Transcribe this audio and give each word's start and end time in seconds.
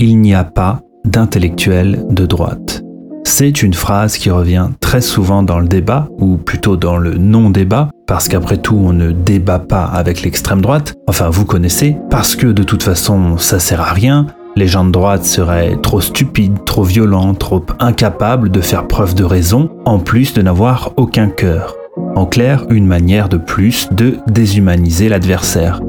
il 0.00 0.18
n'y 0.18 0.34
a 0.34 0.44
pas 0.44 0.80
d'intellectuel 1.04 2.06
de 2.08 2.24
droite. 2.24 2.82
C'est 3.24 3.62
une 3.62 3.74
phrase 3.74 4.16
qui 4.16 4.30
revient 4.30 4.70
très 4.80 5.02
souvent 5.02 5.42
dans 5.42 5.60
le 5.60 5.68
débat, 5.68 6.08
ou 6.18 6.38
plutôt 6.38 6.76
dans 6.76 6.96
le 6.96 7.18
non-débat, 7.18 7.90
parce 8.06 8.26
qu'après 8.26 8.56
tout 8.56 8.76
on 8.76 8.94
ne 8.94 9.12
débat 9.12 9.58
pas 9.58 9.84
avec 9.84 10.22
l'extrême 10.22 10.62
droite, 10.62 10.94
enfin 11.06 11.28
vous 11.28 11.44
connaissez, 11.44 11.96
parce 12.08 12.34
que 12.34 12.46
de 12.46 12.62
toute 12.62 12.82
façon 12.82 13.36
ça 13.36 13.58
sert 13.58 13.82
à 13.82 13.92
rien, 13.92 14.26
les 14.56 14.66
gens 14.66 14.84
de 14.84 14.90
droite 14.90 15.24
seraient 15.24 15.76
trop 15.82 16.00
stupides, 16.00 16.64
trop 16.64 16.82
violents, 16.82 17.34
trop 17.34 17.64
incapables 17.78 18.50
de 18.50 18.60
faire 18.60 18.88
preuve 18.88 19.14
de 19.14 19.24
raison, 19.24 19.70
en 19.84 19.98
plus 19.98 20.32
de 20.32 20.42
n'avoir 20.42 20.92
aucun 20.96 21.28
cœur. 21.28 21.76
En 22.16 22.24
clair, 22.24 22.64
une 22.70 22.86
manière 22.86 23.28
de 23.28 23.36
plus 23.36 23.88
de 23.92 24.16
déshumaniser 24.26 25.08
l'adversaire. 25.08 25.80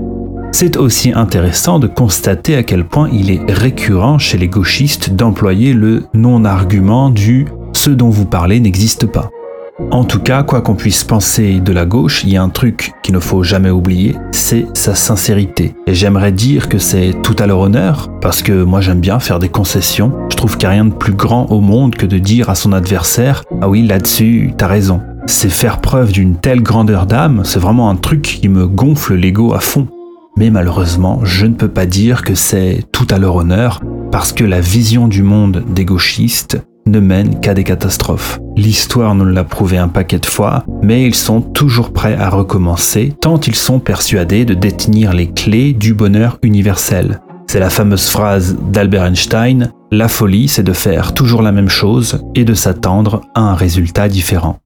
C'est 0.52 0.77
aussi 0.77 1.11
intéressant 1.13 1.79
de 1.79 1.88
constater 1.88 2.55
à 2.55 2.63
quel 2.63 2.86
point 2.86 3.09
il 3.11 3.31
est 3.31 3.51
récurrent 3.51 4.20
chez 4.20 4.38
les 4.38 4.47
gauchistes 4.47 5.11
d'employer 5.11 5.74
le 5.74 6.04
non-argument 6.14 7.10
du 7.10 7.47
ce 7.74 7.89
dont 7.89 8.10
vous 8.10 8.25
parlez 8.25 8.60
n'existe 8.60 9.05
pas. 9.05 9.29
En 9.89 10.04
tout 10.04 10.19
cas, 10.19 10.43
quoi 10.43 10.61
qu'on 10.61 10.75
puisse 10.75 11.04
penser 11.04 11.60
de 11.60 11.71
la 11.74 11.86
gauche, 11.86 12.24
il 12.24 12.29
y 12.29 12.37
a 12.37 12.43
un 12.43 12.50
truc 12.50 12.91
qu'il 13.01 13.15
ne 13.15 13.19
faut 13.19 13.43
jamais 13.43 13.71
oublier, 13.71 14.15
c'est 14.32 14.68
sa 14.75 14.93
sincérité. 14.93 15.74
Et 15.87 15.96
j'aimerais 15.96 16.32
dire 16.32 16.69
que 16.69 16.77
c'est 16.77 17.15
tout 17.24 17.36
à 17.39 17.47
leur 17.47 17.60
honneur, 17.60 18.10
parce 18.21 18.43
que 18.43 18.63
moi 18.63 18.82
j'aime 18.82 18.99
bien 18.99 19.19
faire 19.19 19.39
des 19.39 19.49
concessions. 19.49 20.13
Je 20.29 20.36
trouve 20.36 20.57
qu'il 20.57 20.68
n'y 20.68 20.74
a 20.74 20.82
rien 20.82 20.86
de 20.86 20.93
plus 20.93 21.13
grand 21.13 21.46
au 21.47 21.61
monde 21.61 21.96
que 21.96 22.05
de 22.05 22.19
dire 22.19 22.49
à 22.49 22.55
son 22.55 22.74
adversaire 22.74 23.43
Ah 23.61 23.69
oui, 23.69 23.82
là-dessus, 23.82 24.54
t'as 24.57 24.68
raison. 24.68 25.02
C'est 25.25 25.49
faire 25.49 25.79
preuve 25.79 26.11
d'une 26.11 26.36
telle 26.36 26.61
grandeur 26.61 27.05
d'âme, 27.05 27.41
c'est 27.46 27.60
vraiment 27.60 27.89
un 27.89 27.96
truc 27.96 28.21
qui 28.21 28.49
me 28.49 28.68
gonfle 28.68 29.15
l'ego 29.15 29.54
à 29.54 29.60
fond. 29.60 29.88
Mais 30.37 30.49
malheureusement, 30.49 31.21
je 31.23 31.45
ne 31.45 31.53
peux 31.53 31.67
pas 31.67 31.85
dire 31.85 32.23
que 32.23 32.35
c'est 32.35 32.83
tout 32.91 33.08
à 33.09 33.19
leur 33.19 33.35
honneur, 33.35 33.81
parce 34.11 34.33
que 34.33 34.44
la 34.44 34.61
vision 34.61 35.07
du 35.07 35.23
monde 35.23 35.63
des 35.73 35.85
gauchistes 35.85 36.61
ne 36.88 36.99
mène 36.99 37.39
qu'à 37.39 37.53
des 37.53 37.63
catastrophes. 37.63 38.39
L'histoire 38.55 39.15
nous 39.15 39.25
l'a 39.25 39.43
prouvé 39.43 39.77
un 39.77 39.88
paquet 39.88 40.19
de 40.19 40.25
fois, 40.25 40.65
mais 40.81 41.05
ils 41.05 41.15
sont 41.15 41.41
toujours 41.41 41.93
prêts 41.93 42.15
à 42.15 42.29
recommencer, 42.29 43.13
tant 43.21 43.39
ils 43.39 43.55
sont 43.55 43.79
persuadés 43.79 44.45
de 44.45 44.53
détenir 44.53 45.13
les 45.13 45.31
clés 45.31 45.73
du 45.73 45.93
bonheur 45.93 46.39
universel. 46.41 47.21
C'est 47.47 47.59
la 47.59 47.69
fameuse 47.69 48.09
phrase 48.09 48.55
d'Albert 48.71 49.05
Einstein, 49.05 49.71
La 49.91 50.07
folie, 50.07 50.47
c'est 50.47 50.63
de 50.63 50.71
faire 50.71 51.13
toujours 51.13 51.41
la 51.41 51.51
même 51.51 51.67
chose 51.67 52.23
et 52.33 52.45
de 52.45 52.53
s'attendre 52.53 53.21
à 53.35 53.41
un 53.41 53.55
résultat 53.55 54.07
différent. 54.07 54.59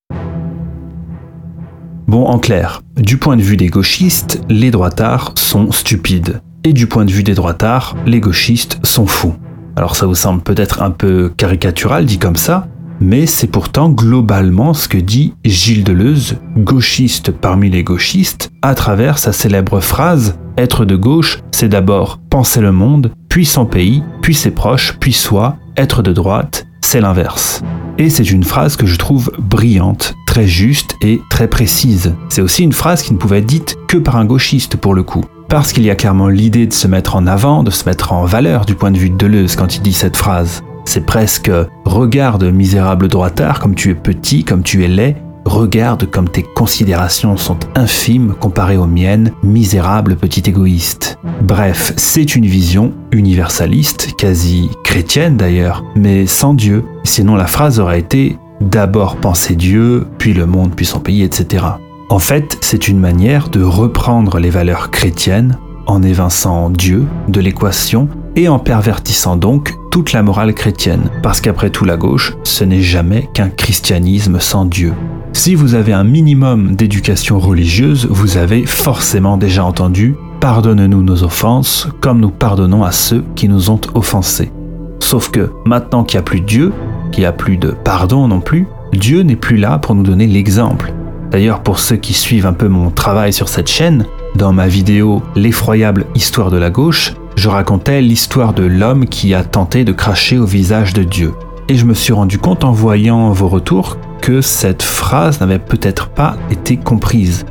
Bon, 2.08 2.26
en 2.28 2.38
clair, 2.38 2.84
du 2.98 3.18
point 3.18 3.36
de 3.36 3.42
vue 3.42 3.58
des 3.58 3.68
gauchistes, 3.68 4.40
les 4.48 4.70
droitards 4.70 5.34
sont 5.36 5.72
stupides. 5.72 6.40
Et 6.64 6.72
du 6.72 6.86
point 6.86 7.04
de 7.04 7.12
vue 7.12 7.24
des 7.24 7.34
droitards, 7.34 7.96
les 8.06 8.20
gauchistes 8.20 8.80
sont 8.84 9.08
fous. 9.08 9.34
Alors 9.76 9.96
ça 9.96 10.06
vous 10.06 10.14
semble 10.14 10.42
peut-être 10.44 10.84
un 10.84 10.92
peu 10.92 11.34
caricatural 11.36 12.06
dit 12.06 12.20
comme 12.20 12.36
ça, 12.36 12.68
mais 13.02 13.26
c'est 13.26 13.48
pourtant 13.48 13.90
globalement 13.90 14.76
ce 14.76 14.88
que 14.88 15.00
dit 15.00 15.34
Gilles 15.44 15.84
Deleuze, 15.84 16.38
gauchiste 16.56 17.32
parmi 17.32 17.72
les 17.72 17.84
gauchistes, 17.84 18.52
à 18.62 18.76
travers 18.76 19.18
sa 19.18 19.34
célèbre 19.34 19.80
phrase 19.80 20.38
Être 20.60 20.86
de 20.86 20.96
gauche, 20.96 21.40
c'est 21.52 21.70
d'abord 21.70 22.20
penser 22.30 22.62
le 22.62 22.72
monde, 22.72 23.12
puis 23.30 23.48
son 23.48 23.66
pays, 23.66 24.04
puis 24.22 24.36
ses 24.36 24.52
proches, 24.52 24.96
puis 25.00 25.12
soi, 25.12 25.58
être 25.76 26.04
de 26.04 26.14
droite, 26.14 26.68
c'est 26.82 27.02
l'inverse. 27.02 27.64
Et 27.98 28.12
c'est 28.12 28.30
une 28.30 28.44
phrase 28.44 28.76
que 28.76 28.86
je 28.86 28.98
trouve 28.98 29.32
brillante, 29.40 30.14
très 30.36 30.48
juste 30.48 30.98
et 31.00 31.22
très 31.30 31.48
précise. 31.48 32.14
C'est 32.28 32.42
aussi 32.42 32.64
une 32.64 32.74
phrase 32.74 33.04
qui 33.04 33.14
ne 33.14 33.18
pouvait 33.18 33.38
être 33.38 33.46
dite 33.46 33.78
que 33.88 33.96
par 33.96 34.18
un 34.18 34.26
gauchiste 34.26 34.76
pour 34.76 34.94
le 34.94 35.02
coup. 35.02 35.24
Parce 35.48 35.72
qu'il 35.72 35.86
y 35.86 35.90
a 35.90 35.96
clairement 35.96 36.28
l'idée 36.28 36.68
de 36.68 36.74
se 36.74 36.90
mettre 36.90 37.16
en 37.16 37.26
avant, 37.26 37.64
de 37.64 37.72
se 37.72 37.88
mettre 37.88 38.12
en 38.12 38.26
valeur 38.26 38.66
du 38.66 38.76
point 38.76 38.92
de 38.92 38.98
vue 38.98 39.10
de 39.10 39.16
Deleuze 39.16 39.56
quand 39.56 39.78
il 39.78 39.82
dit 39.82 39.94
cette 39.94 40.18
phrase. 40.18 40.62
C'est 40.84 41.06
presque 41.06 41.50
Regarde, 41.86 42.44
misérable 42.44 43.08
droitard, 43.08 43.62
comme 43.62 43.76
tu 43.76 43.92
es 43.92 43.96
petit, 43.96 44.44
comme 44.44 44.62
tu 44.62 44.84
es 44.84 44.90
laid, 44.90 45.16
regarde 45.46 46.12
comme 46.12 46.28
tes 46.28 46.44
considérations 46.44 47.38
sont 47.38 47.60
infimes 47.74 48.36
comparées 48.38 48.76
aux 48.76 48.88
miennes, 48.88 49.32
misérable 49.42 50.18
petit 50.18 50.44
égoïste. 50.50 51.18
Bref, 51.44 51.94
c'est 51.96 52.36
une 52.36 52.46
vision 52.46 52.92
universaliste, 53.14 54.18
quasi 54.18 54.70
chrétienne 54.84 55.38
d'ailleurs, 55.38 55.86
mais 55.96 56.26
sans 56.26 56.54
Dieu. 56.54 56.84
Sinon 57.06 57.36
la 57.36 57.48
phrase 57.48 57.80
aurait 57.80 58.00
été 58.02 58.38
D'abord 58.62 59.18
penser 59.18 59.56
Dieu, 59.56 60.08
puis 60.18 60.34
le 60.34 60.46
monde, 60.46 60.74
puis 60.76 60.86
son 60.86 61.00
pays, 61.00 61.24
etc. 61.24 61.66
En 62.10 62.20
fait, 62.20 62.58
c'est 62.62 62.88
une 62.88 63.00
manière 63.00 63.50
de 63.50 63.62
reprendre 63.62 64.40
les 64.40 64.50
valeurs 64.50 64.92
chrétiennes 64.92 65.58
en 65.88 66.04
évinçant 66.04 66.70
Dieu 66.70 67.06
de 67.28 67.40
l'équation 67.42 68.08
et 68.36 68.48
en 68.48 68.60
pervertissant 68.60 69.36
donc 69.36 69.76
toute 69.92 70.14
la 70.14 70.24
morale 70.24 70.54
chrétienne, 70.54 71.10
parce 71.24 71.42
qu'après 71.42 71.70
tout 71.70 71.86
la 71.86 71.98
gauche, 71.98 72.34
ce 72.44 72.64
n'est 72.64 72.82
jamais 72.82 73.30
qu'un 73.34 73.50
christianisme 73.50 74.40
sans 74.40 74.66
Dieu. 74.66 74.94
Si 75.34 75.56
vous 75.56 75.74
avez 75.74 75.94
un 75.94 76.04
minimum 76.04 76.76
d'éducation 76.76 77.40
religieuse, 77.40 78.08
vous 78.10 78.38
avez 78.38 78.66
forcément 78.66 79.38
déjà 79.38 79.66
entendu 79.66 80.16
Pardonne-nous 80.40 81.02
nos 81.02 81.24
offenses 81.24 81.88
comme 82.02 82.20
nous 82.20 82.30
pardonnons 82.30 82.84
à 82.84 82.92
ceux 82.92 83.24
qui 83.36 83.50
nous 83.50 83.70
ont 83.70 83.82
offensés. 83.96 84.52
Sauf 85.00 85.30
que 85.30 85.52
maintenant 85.66 86.04
qu'il 86.04 86.18
n'y 86.18 86.22
a 86.22 86.24
plus 86.24 86.42
de 86.42 86.46
Dieu, 86.46 86.74
qu'il 87.12 87.22
n'y 87.22 87.28
a 87.28 87.32
plus 87.32 87.58
de 87.58 87.70
pardon 87.72 88.28
non 88.28 88.42
plus, 88.42 88.68
Dieu 88.94 89.22
n'est 89.22 89.36
plus 89.36 89.58
là 89.58 89.78
pour 89.78 89.96
nous 89.96 90.04
donner 90.04 90.28
l'exemple. 90.28 90.94
D'ailleurs, 91.32 91.62
pour 91.62 91.80
ceux 91.80 91.98
qui 91.98 92.14
suivent 92.14 92.46
un 92.46 92.54
peu 92.54 92.68
mon 92.68 92.92
travail 92.92 93.34
sur 93.34 93.50
cette 93.50 93.70
chaîne, 93.70 94.06
dans 94.36 94.54
ma 94.54 94.68
vidéo 94.68 95.22
L'effroyable 95.36 96.06
histoire 96.16 96.52
de 96.52 96.58
la 96.58 96.70
gauche, 96.70 97.14
je 97.36 97.50
racontais 97.50 98.02
l'histoire 98.02 98.54
de 98.54 98.64
l'homme 98.64 99.06
qui 99.06 99.34
a 99.34 99.44
tenté 99.44 99.84
de 99.84 99.92
cracher 99.92 100.38
au 100.38 100.46
visage 100.46 100.94
de 100.94 101.04
Dieu. 101.04 101.34
Et 101.68 101.76
je 101.76 101.86
me 101.86 101.94
suis 101.94 102.14
rendu 102.14 102.38
compte 102.38 102.64
en 102.64 102.72
voyant 102.72 103.32
vos 103.32 103.48
retours 103.48 103.98
que 104.22 104.42
cette 104.42 104.84
phrase 104.84 105.40
n'avait 105.40 105.60
peut-être 105.60 106.10
pas 106.10 106.38
été 106.52 106.78
comprise. 106.78 107.46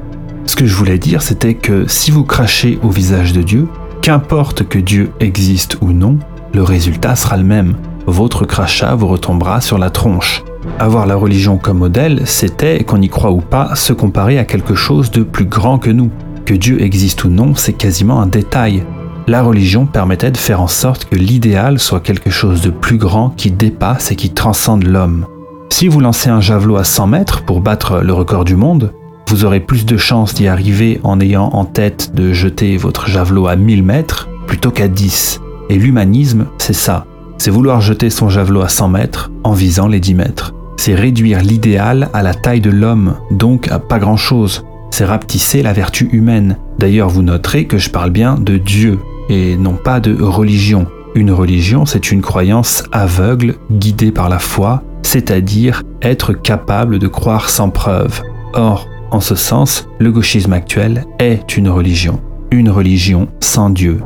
Ce 0.46 0.56
que 0.56 0.66
je 0.66 0.74
voulais 0.74 0.98
dire, 0.98 1.22
c'était 1.22 1.54
que 1.54 1.86
si 1.88 2.10
vous 2.10 2.24
crachez 2.24 2.78
au 2.82 2.88
visage 2.88 3.32
de 3.32 3.42
Dieu, 3.42 3.68
qu'importe 4.02 4.68
que 4.68 4.78
Dieu 4.78 5.10
existe 5.20 5.78
ou 5.80 5.92
non, 5.92 6.18
le 6.54 6.62
résultat 6.62 7.16
sera 7.16 7.36
le 7.36 7.42
même. 7.42 7.74
Votre 8.06 8.44
crachat 8.44 8.94
vous 8.94 9.08
retombera 9.08 9.60
sur 9.60 9.76
la 9.76 9.90
tronche. 9.90 10.44
Avoir 10.78 11.06
la 11.06 11.16
religion 11.16 11.58
comme 11.58 11.78
modèle, 11.78 12.22
c'était, 12.26 12.84
qu'on 12.84 13.02
y 13.02 13.08
croit 13.08 13.32
ou 13.32 13.40
pas, 13.40 13.74
se 13.74 13.92
comparer 13.92 14.38
à 14.38 14.44
quelque 14.44 14.74
chose 14.74 15.10
de 15.10 15.22
plus 15.24 15.46
grand 15.46 15.78
que 15.78 15.90
nous. 15.90 16.10
Que 16.44 16.54
Dieu 16.54 16.80
existe 16.80 17.24
ou 17.24 17.28
non, 17.28 17.54
c'est 17.54 17.72
quasiment 17.72 18.20
un 18.20 18.26
détail. 18.26 18.84
La 19.26 19.42
religion 19.42 19.86
permettait 19.86 20.30
de 20.30 20.36
faire 20.36 20.60
en 20.60 20.68
sorte 20.68 21.06
que 21.06 21.16
l'idéal 21.16 21.78
soit 21.78 22.00
quelque 22.00 22.30
chose 22.30 22.60
de 22.60 22.70
plus 22.70 22.98
grand 22.98 23.30
qui 23.30 23.50
dépasse 23.50 24.12
et 24.12 24.16
qui 24.16 24.30
transcende 24.30 24.84
l'homme. 24.84 25.26
Si 25.70 25.88
vous 25.88 26.00
lancez 26.00 26.30
un 26.30 26.40
javelot 26.40 26.76
à 26.76 26.84
100 26.84 27.06
mètres 27.08 27.44
pour 27.44 27.60
battre 27.60 28.00
le 28.00 28.12
record 28.12 28.44
du 28.44 28.54
monde, 28.54 28.92
vous 29.28 29.44
aurez 29.44 29.60
plus 29.60 29.86
de 29.86 29.96
chances 29.96 30.34
d'y 30.34 30.46
arriver 30.46 31.00
en 31.02 31.20
ayant 31.20 31.48
en 31.48 31.64
tête 31.64 32.14
de 32.14 32.32
jeter 32.32 32.76
votre 32.76 33.08
javelot 33.08 33.48
à 33.48 33.56
1000 33.56 33.82
mètres 33.82 34.28
plutôt 34.46 34.70
qu'à 34.70 34.88
10. 34.88 35.40
Et 35.70 35.78
l'humanisme, 35.78 36.46
c'est 36.58 36.72
ça. 36.72 37.06
C'est 37.38 37.50
vouloir 37.50 37.80
jeter 37.80 38.10
son 38.10 38.28
javelot 38.28 38.62
à 38.62 38.68
100 38.68 38.88
mètres 38.88 39.30
en 39.42 39.52
visant 39.52 39.88
les 39.88 40.00
10 40.00 40.14
mètres. 40.14 40.54
C'est 40.76 40.94
réduire 40.94 41.40
l'idéal 41.40 42.08
à 42.12 42.22
la 42.22 42.34
taille 42.34 42.60
de 42.60 42.70
l'homme, 42.70 43.16
donc 43.30 43.68
à 43.68 43.78
pas 43.78 43.98
grand-chose. 43.98 44.64
C'est 44.90 45.04
rapetisser 45.04 45.62
la 45.62 45.72
vertu 45.72 46.08
humaine. 46.12 46.58
D'ailleurs, 46.78 47.08
vous 47.08 47.22
noterez 47.22 47.66
que 47.66 47.78
je 47.78 47.90
parle 47.90 48.10
bien 48.10 48.34
de 48.34 48.58
Dieu 48.58 48.98
et 49.28 49.56
non 49.56 49.74
pas 49.74 50.00
de 50.00 50.22
religion. 50.22 50.86
Une 51.14 51.32
religion, 51.32 51.86
c'est 51.86 52.10
une 52.10 52.22
croyance 52.22 52.84
aveugle, 52.92 53.54
guidée 53.70 54.12
par 54.12 54.28
la 54.28 54.38
foi, 54.38 54.82
c'est-à-dire 55.02 55.82
être 56.02 56.32
capable 56.32 56.98
de 56.98 57.06
croire 57.06 57.50
sans 57.50 57.70
preuve. 57.70 58.20
Or, 58.52 58.86
en 59.10 59.20
ce 59.20 59.34
sens, 59.34 59.88
le 59.98 60.10
gauchisme 60.10 60.52
actuel 60.52 61.04
est 61.18 61.56
une 61.56 61.68
religion, 61.68 62.20
une 62.50 62.70
religion 62.70 63.28
sans 63.40 63.70
Dieu. 63.70 64.00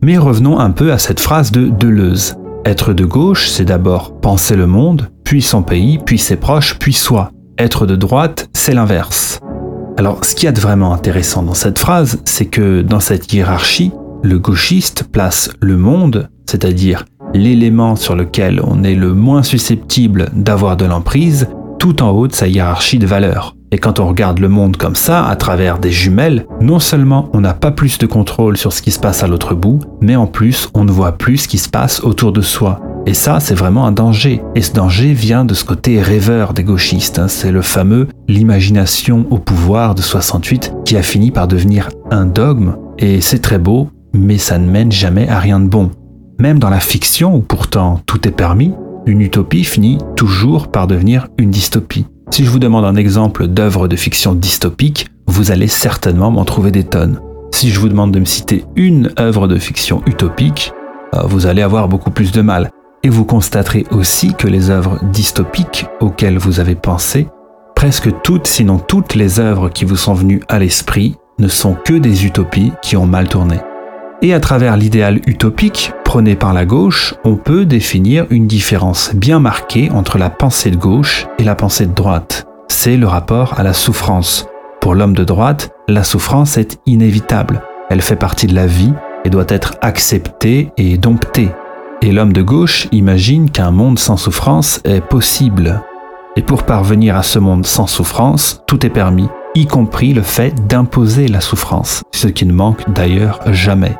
Mais 0.00 0.16
revenons 0.16 0.58
un 0.58 0.70
peu 0.70 0.92
à 0.92 0.98
cette 0.98 1.18
phrase 1.18 1.50
de 1.50 1.68
Deleuze. 1.68 2.36
Être 2.64 2.92
de 2.92 3.04
gauche, 3.04 3.48
c'est 3.48 3.64
d'abord 3.64 4.20
penser 4.20 4.54
le 4.54 4.66
monde, 4.66 5.08
puis 5.24 5.42
son 5.42 5.62
pays, 5.62 5.98
puis 5.98 6.18
ses 6.18 6.36
proches, 6.36 6.78
puis 6.78 6.92
soi. 6.92 7.32
Être 7.58 7.84
de 7.86 7.96
droite, 7.96 8.48
c'est 8.54 8.74
l'inverse. 8.74 9.40
Alors, 9.96 10.24
ce 10.24 10.36
qu'il 10.36 10.44
y 10.44 10.48
a 10.48 10.52
de 10.52 10.60
vraiment 10.60 10.94
intéressant 10.94 11.42
dans 11.42 11.54
cette 11.54 11.80
phrase, 11.80 12.20
c'est 12.24 12.46
que 12.46 12.82
dans 12.82 13.00
cette 13.00 13.32
hiérarchie, 13.32 13.90
le 14.22 14.38
gauchiste 14.38 15.04
place 15.10 15.50
le 15.60 15.76
monde, 15.76 16.28
c'est-à-dire 16.46 17.04
l'élément 17.34 17.96
sur 17.96 18.14
lequel 18.14 18.60
on 18.62 18.84
est 18.84 18.94
le 18.94 19.14
moins 19.14 19.42
susceptible 19.42 20.30
d'avoir 20.32 20.76
de 20.76 20.84
l'emprise, 20.84 21.48
tout 21.80 22.02
en 22.02 22.10
haut 22.10 22.28
de 22.28 22.34
sa 22.34 22.46
hiérarchie 22.46 22.98
de 22.98 23.06
valeurs. 23.06 23.56
Et 23.70 23.78
quand 23.78 24.00
on 24.00 24.08
regarde 24.08 24.38
le 24.38 24.48
monde 24.48 24.76
comme 24.76 24.96
ça, 24.96 25.26
à 25.26 25.36
travers 25.36 25.78
des 25.78 25.90
jumelles, 25.90 26.46
non 26.60 26.80
seulement 26.80 27.28
on 27.34 27.40
n'a 27.40 27.54
pas 27.54 27.70
plus 27.70 27.98
de 27.98 28.06
contrôle 28.06 28.56
sur 28.56 28.72
ce 28.72 28.80
qui 28.80 28.90
se 28.90 28.98
passe 28.98 29.22
à 29.22 29.26
l'autre 29.26 29.54
bout, 29.54 29.80
mais 30.00 30.16
en 30.16 30.26
plus 30.26 30.70
on 30.74 30.84
ne 30.84 30.90
voit 30.90 31.12
plus 31.12 31.38
ce 31.38 31.48
qui 31.48 31.58
se 31.58 31.68
passe 31.68 32.02
autour 32.02 32.32
de 32.32 32.40
soi. 32.40 32.80
Et 33.06 33.14
ça, 33.14 33.40
c'est 33.40 33.54
vraiment 33.54 33.86
un 33.86 33.92
danger. 33.92 34.42
Et 34.54 34.60
ce 34.60 34.74
danger 34.74 35.14
vient 35.14 35.46
de 35.46 35.54
ce 35.54 35.64
côté 35.64 36.02
rêveur 36.02 36.52
des 36.52 36.62
gauchistes. 36.62 37.18
Hein. 37.18 37.28
C'est 37.28 37.52
le 37.52 37.62
fameux 37.62 38.06
l'imagination 38.26 39.26
au 39.30 39.38
pouvoir 39.38 39.94
de 39.94 40.02
68 40.02 40.74
qui 40.84 40.96
a 40.96 41.02
fini 41.02 41.30
par 41.30 41.48
devenir 41.48 41.88
un 42.10 42.26
dogme. 42.26 42.76
Et 42.98 43.22
c'est 43.22 43.38
très 43.38 43.58
beau, 43.58 43.88
mais 44.12 44.36
ça 44.36 44.58
ne 44.58 44.70
mène 44.70 44.92
jamais 44.92 45.26
à 45.28 45.38
rien 45.38 45.58
de 45.58 45.68
bon. 45.68 45.90
Même 46.38 46.58
dans 46.58 46.68
la 46.68 46.80
fiction, 46.80 47.34
où 47.34 47.40
pourtant 47.40 48.00
tout 48.04 48.28
est 48.28 48.32
permis, 48.32 48.74
une 49.06 49.22
utopie 49.22 49.64
finit 49.64 49.98
toujours 50.14 50.68
par 50.68 50.86
devenir 50.86 51.28
une 51.38 51.50
dystopie. 51.50 52.06
Si 52.30 52.44
je 52.44 52.50
vous 52.50 52.58
demande 52.58 52.84
un 52.84 52.96
exemple 52.96 53.46
d'œuvre 53.46 53.88
de 53.88 53.96
fiction 53.96 54.34
dystopique, 54.34 55.08
vous 55.26 55.50
allez 55.50 55.66
certainement 55.66 56.30
m'en 56.30 56.44
trouver 56.44 56.70
des 56.70 56.84
tonnes. 56.84 57.20
Si 57.52 57.70
je 57.70 57.80
vous 57.80 57.88
demande 57.88 58.12
de 58.12 58.20
me 58.20 58.24
citer 58.24 58.64
une 58.76 59.10
œuvre 59.18 59.48
de 59.48 59.58
fiction 59.58 60.02
utopique, 60.06 60.72
euh, 61.14 61.22
vous 61.24 61.46
allez 61.46 61.62
avoir 61.62 61.88
beaucoup 61.88 62.10
plus 62.10 62.30
de 62.30 62.42
mal. 62.42 62.70
Et 63.02 63.08
vous 63.08 63.24
constaterez 63.24 63.86
aussi 63.90 64.34
que 64.34 64.46
les 64.48 64.70
œuvres 64.70 64.98
dystopiques 65.12 65.86
auxquelles 66.00 66.38
vous 66.38 66.60
avez 66.60 66.74
pensé, 66.74 67.28
presque 67.74 68.10
toutes, 68.22 68.46
sinon 68.46 68.78
toutes 68.78 69.14
les 69.14 69.40
œuvres 69.40 69.68
qui 69.68 69.84
vous 69.84 69.96
sont 69.96 70.14
venues 70.14 70.42
à 70.48 70.58
l'esprit, 70.58 71.16
ne 71.38 71.48
sont 71.48 71.74
que 71.74 71.94
des 71.94 72.26
utopies 72.26 72.72
qui 72.82 72.96
ont 72.96 73.06
mal 73.06 73.28
tourné. 73.28 73.56
Et 74.20 74.34
à 74.34 74.40
travers 74.40 74.76
l'idéal 74.76 75.20
utopique 75.26 75.92
prôné 76.04 76.34
par 76.34 76.52
la 76.52 76.64
gauche, 76.64 77.14
on 77.24 77.36
peut 77.36 77.64
définir 77.64 78.26
une 78.30 78.48
différence 78.48 79.14
bien 79.14 79.38
marquée 79.38 79.90
entre 79.92 80.18
la 80.18 80.28
pensée 80.28 80.72
de 80.72 80.76
gauche 80.76 81.28
et 81.38 81.44
la 81.44 81.54
pensée 81.54 81.86
de 81.86 81.94
droite. 81.94 82.46
C'est 82.66 82.96
le 82.96 83.06
rapport 83.06 83.60
à 83.60 83.62
la 83.62 83.72
souffrance. 83.72 84.46
Pour 84.80 84.96
l'homme 84.96 85.14
de 85.14 85.22
droite, 85.22 85.70
la 85.86 86.02
souffrance 86.02 86.56
est 86.56 86.80
inévitable. 86.84 87.62
Elle 87.90 88.02
fait 88.02 88.16
partie 88.16 88.48
de 88.48 88.56
la 88.56 88.66
vie 88.66 88.92
et 89.24 89.30
doit 89.30 89.44
être 89.48 89.74
acceptée 89.82 90.72
et 90.76 90.98
domptée. 90.98 91.50
Et 92.02 92.10
l'homme 92.10 92.32
de 92.32 92.42
gauche 92.42 92.88
imagine 92.90 93.50
qu'un 93.50 93.70
monde 93.70 94.00
sans 94.00 94.16
souffrance 94.16 94.80
est 94.84 95.00
possible. 95.00 95.82
Et 96.34 96.42
pour 96.42 96.64
parvenir 96.64 97.16
à 97.16 97.22
ce 97.22 97.38
monde 97.38 97.66
sans 97.66 97.86
souffrance, 97.86 98.62
tout 98.66 98.84
est 98.84 98.90
permis, 98.90 99.28
y 99.54 99.66
compris 99.66 100.12
le 100.12 100.22
fait 100.22 100.54
d'imposer 100.66 101.28
la 101.28 101.40
souffrance, 101.40 102.02
ce 102.12 102.26
qui 102.26 102.46
ne 102.46 102.52
manque 102.52 102.90
d'ailleurs 102.90 103.40
jamais. 103.52 103.96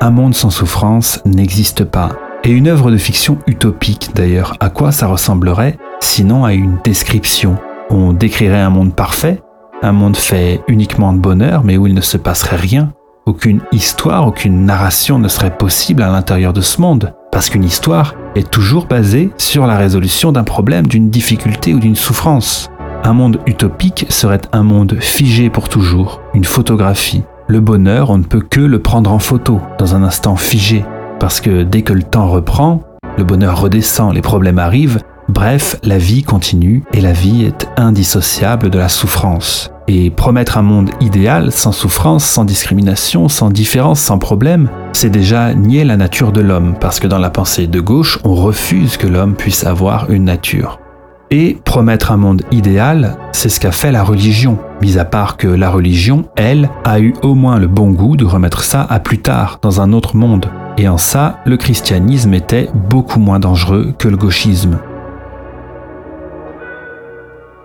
Un 0.00 0.10
monde 0.10 0.36
sans 0.36 0.50
souffrance 0.50 1.20
n'existe 1.24 1.82
pas. 1.82 2.10
Et 2.44 2.50
une 2.50 2.68
œuvre 2.68 2.92
de 2.92 2.96
fiction 2.96 3.38
utopique, 3.48 4.10
d'ailleurs, 4.14 4.54
à 4.60 4.70
quoi 4.70 4.92
ça 4.92 5.08
ressemblerait 5.08 5.76
sinon 5.98 6.44
à 6.44 6.52
une 6.52 6.78
description? 6.84 7.58
On 7.90 8.12
décrirait 8.12 8.60
un 8.60 8.70
monde 8.70 8.94
parfait, 8.94 9.42
un 9.82 9.90
monde 9.90 10.16
fait 10.16 10.62
uniquement 10.68 11.12
de 11.12 11.18
bonheur, 11.18 11.64
mais 11.64 11.76
où 11.76 11.88
il 11.88 11.94
ne 11.94 12.00
se 12.00 12.16
passerait 12.16 12.54
rien. 12.54 12.92
Aucune 13.26 13.60
histoire, 13.72 14.28
aucune 14.28 14.64
narration 14.64 15.18
ne 15.18 15.26
serait 15.26 15.56
possible 15.56 16.04
à 16.04 16.10
l'intérieur 16.10 16.52
de 16.52 16.60
ce 16.60 16.80
monde, 16.80 17.12
parce 17.32 17.50
qu'une 17.50 17.64
histoire 17.64 18.14
est 18.36 18.48
toujours 18.48 18.86
basée 18.86 19.30
sur 19.36 19.66
la 19.66 19.76
résolution 19.76 20.30
d'un 20.30 20.44
problème, 20.44 20.86
d'une 20.86 21.10
difficulté 21.10 21.74
ou 21.74 21.80
d'une 21.80 21.96
souffrance. 21.96 22.70
Un 23.02 23.14
monde 23.14 23.40
utopique 23.46 24.06
serait 24.10 24.42
un 24.52 24.62
monde 24.62 24.98
figé 25.00 25.50
pour 25.50 25.68
toujours, 25.68 26.20
une 26.34 26.44
photographie, 26.44 27.24
le 27.48 27.60
bonheur, 27.60 28.10
on 28.10 28.18
ne 28.18 28.24
peut 28.24 28.42
que 28.42 28.60
le 28.60 28.78
prendre 28.78 29.10
en 29.10 29.18
photo, 29.18 29.60
dans 29.78 29.94
un 29.94 30.02
instant 30.02 30.36
figé, 30.36 30.84
parce 31.18 31.40
que 31.40 31.62
dès 31.62 31.80
que 31.80 31.94
le 31.94 32.02
temps 32.02 32.28
reprend, 32.28 32.82
le 33.16 33.24
bonheur 33.24 33.60
redescend, 33.60 34.14
les 34.14 34.20
problèmes 34.20 34.58
arrivent, 34.58 35.00
bref, 35.30 35.76
la 35.82 35.96
vie 35.96 36.22
continue 36.22 36.84
et 36.92 37.00
la 37.00 37.12
vie 37.12 37.44
est 37.44 37.66
indissociable 37.78 38.68
de 38.68 38.78
la 38.78 38.90
souffrance. 38.90 39.70
Et 39.88 40.10
promettre 40.10 40.58
un 40.58 40.62
monde 40.62 40.90
idéal, 41.00 41.50
sans 41.50 41.72
souffrance, 41.72 42.24
sans 42.24 42.44
discrimination, 42.44 43.30
sans 43.30 43.50
différence, 43.50 44.00
sans 44.00 44.18
problème, 44.18 44.68
c'est 44.92 45.08
déjà 45.08 45.54
nier 45.54 45.84
la 45.84 45.96
nature 45.96 46.32
de 46.32 46.42
l'homme, 46.42 46.74
parce 46.78 47.00
que 47.00 47.06
dans 47.06 47.18
la 47.18 47.30
pensée 47.30 47.66
de 47.66 47.80
gauche, 47.80 48.18
on 48.24 48.34
refuse 48.34 48.98
que 48.98 49.06
l'homme 49.06 49.34
puisse 49.34 49.64
avoir 49.64 50.10
une 50.10 50.24
nature. 50.24 50.78
Et 51.30 51.58
promettre 51.62 52.10
un 52.10 52.16
monde 52.16 52.42
idéal, 52.50 53.18
c'est 53.32 53.50
ce 53.50 53.60
qu'a 53.60 53.70
fait 53.70 53.92
la 53.92 54.02
religion, 54.02 54.58
mis 54.80 54.98
à 54.98 55.04
part 55.04 55.36
que 55.36 55.46
la 55.46 55.68
religion, 55.68 56.24
elle, 56.36 56.70
a 56.84 57.00
eu 57.00 57.12
au 57.22 57.34
moins 57.34 57.58
le 57.58 57.66
bon 57.66 57.90
goût 57.90 58.16
de 58.16 58.24
remettre 58.24 58.62
ça 58.62 58.86
à 58.88 58.98
plus 58.98 59.18
tard, 59.18 59.58
dans 59.60 59.82
un 59.82 59.92
autre 59.92 60.16
monde. 60.16 60.50
Et 60.78 60.88
en 60.88 60.96
ça, 60.96 61.40
le 61.44 61.58
christianisme 61.58 62.32
était 62.32 62.70
beaucoup 62.88 63.20
moins 63.20 63.40
dangereux 63.40 63.92
que 63.98 64.08
le 64.08 64.16
gauchisme. 64.16 64.78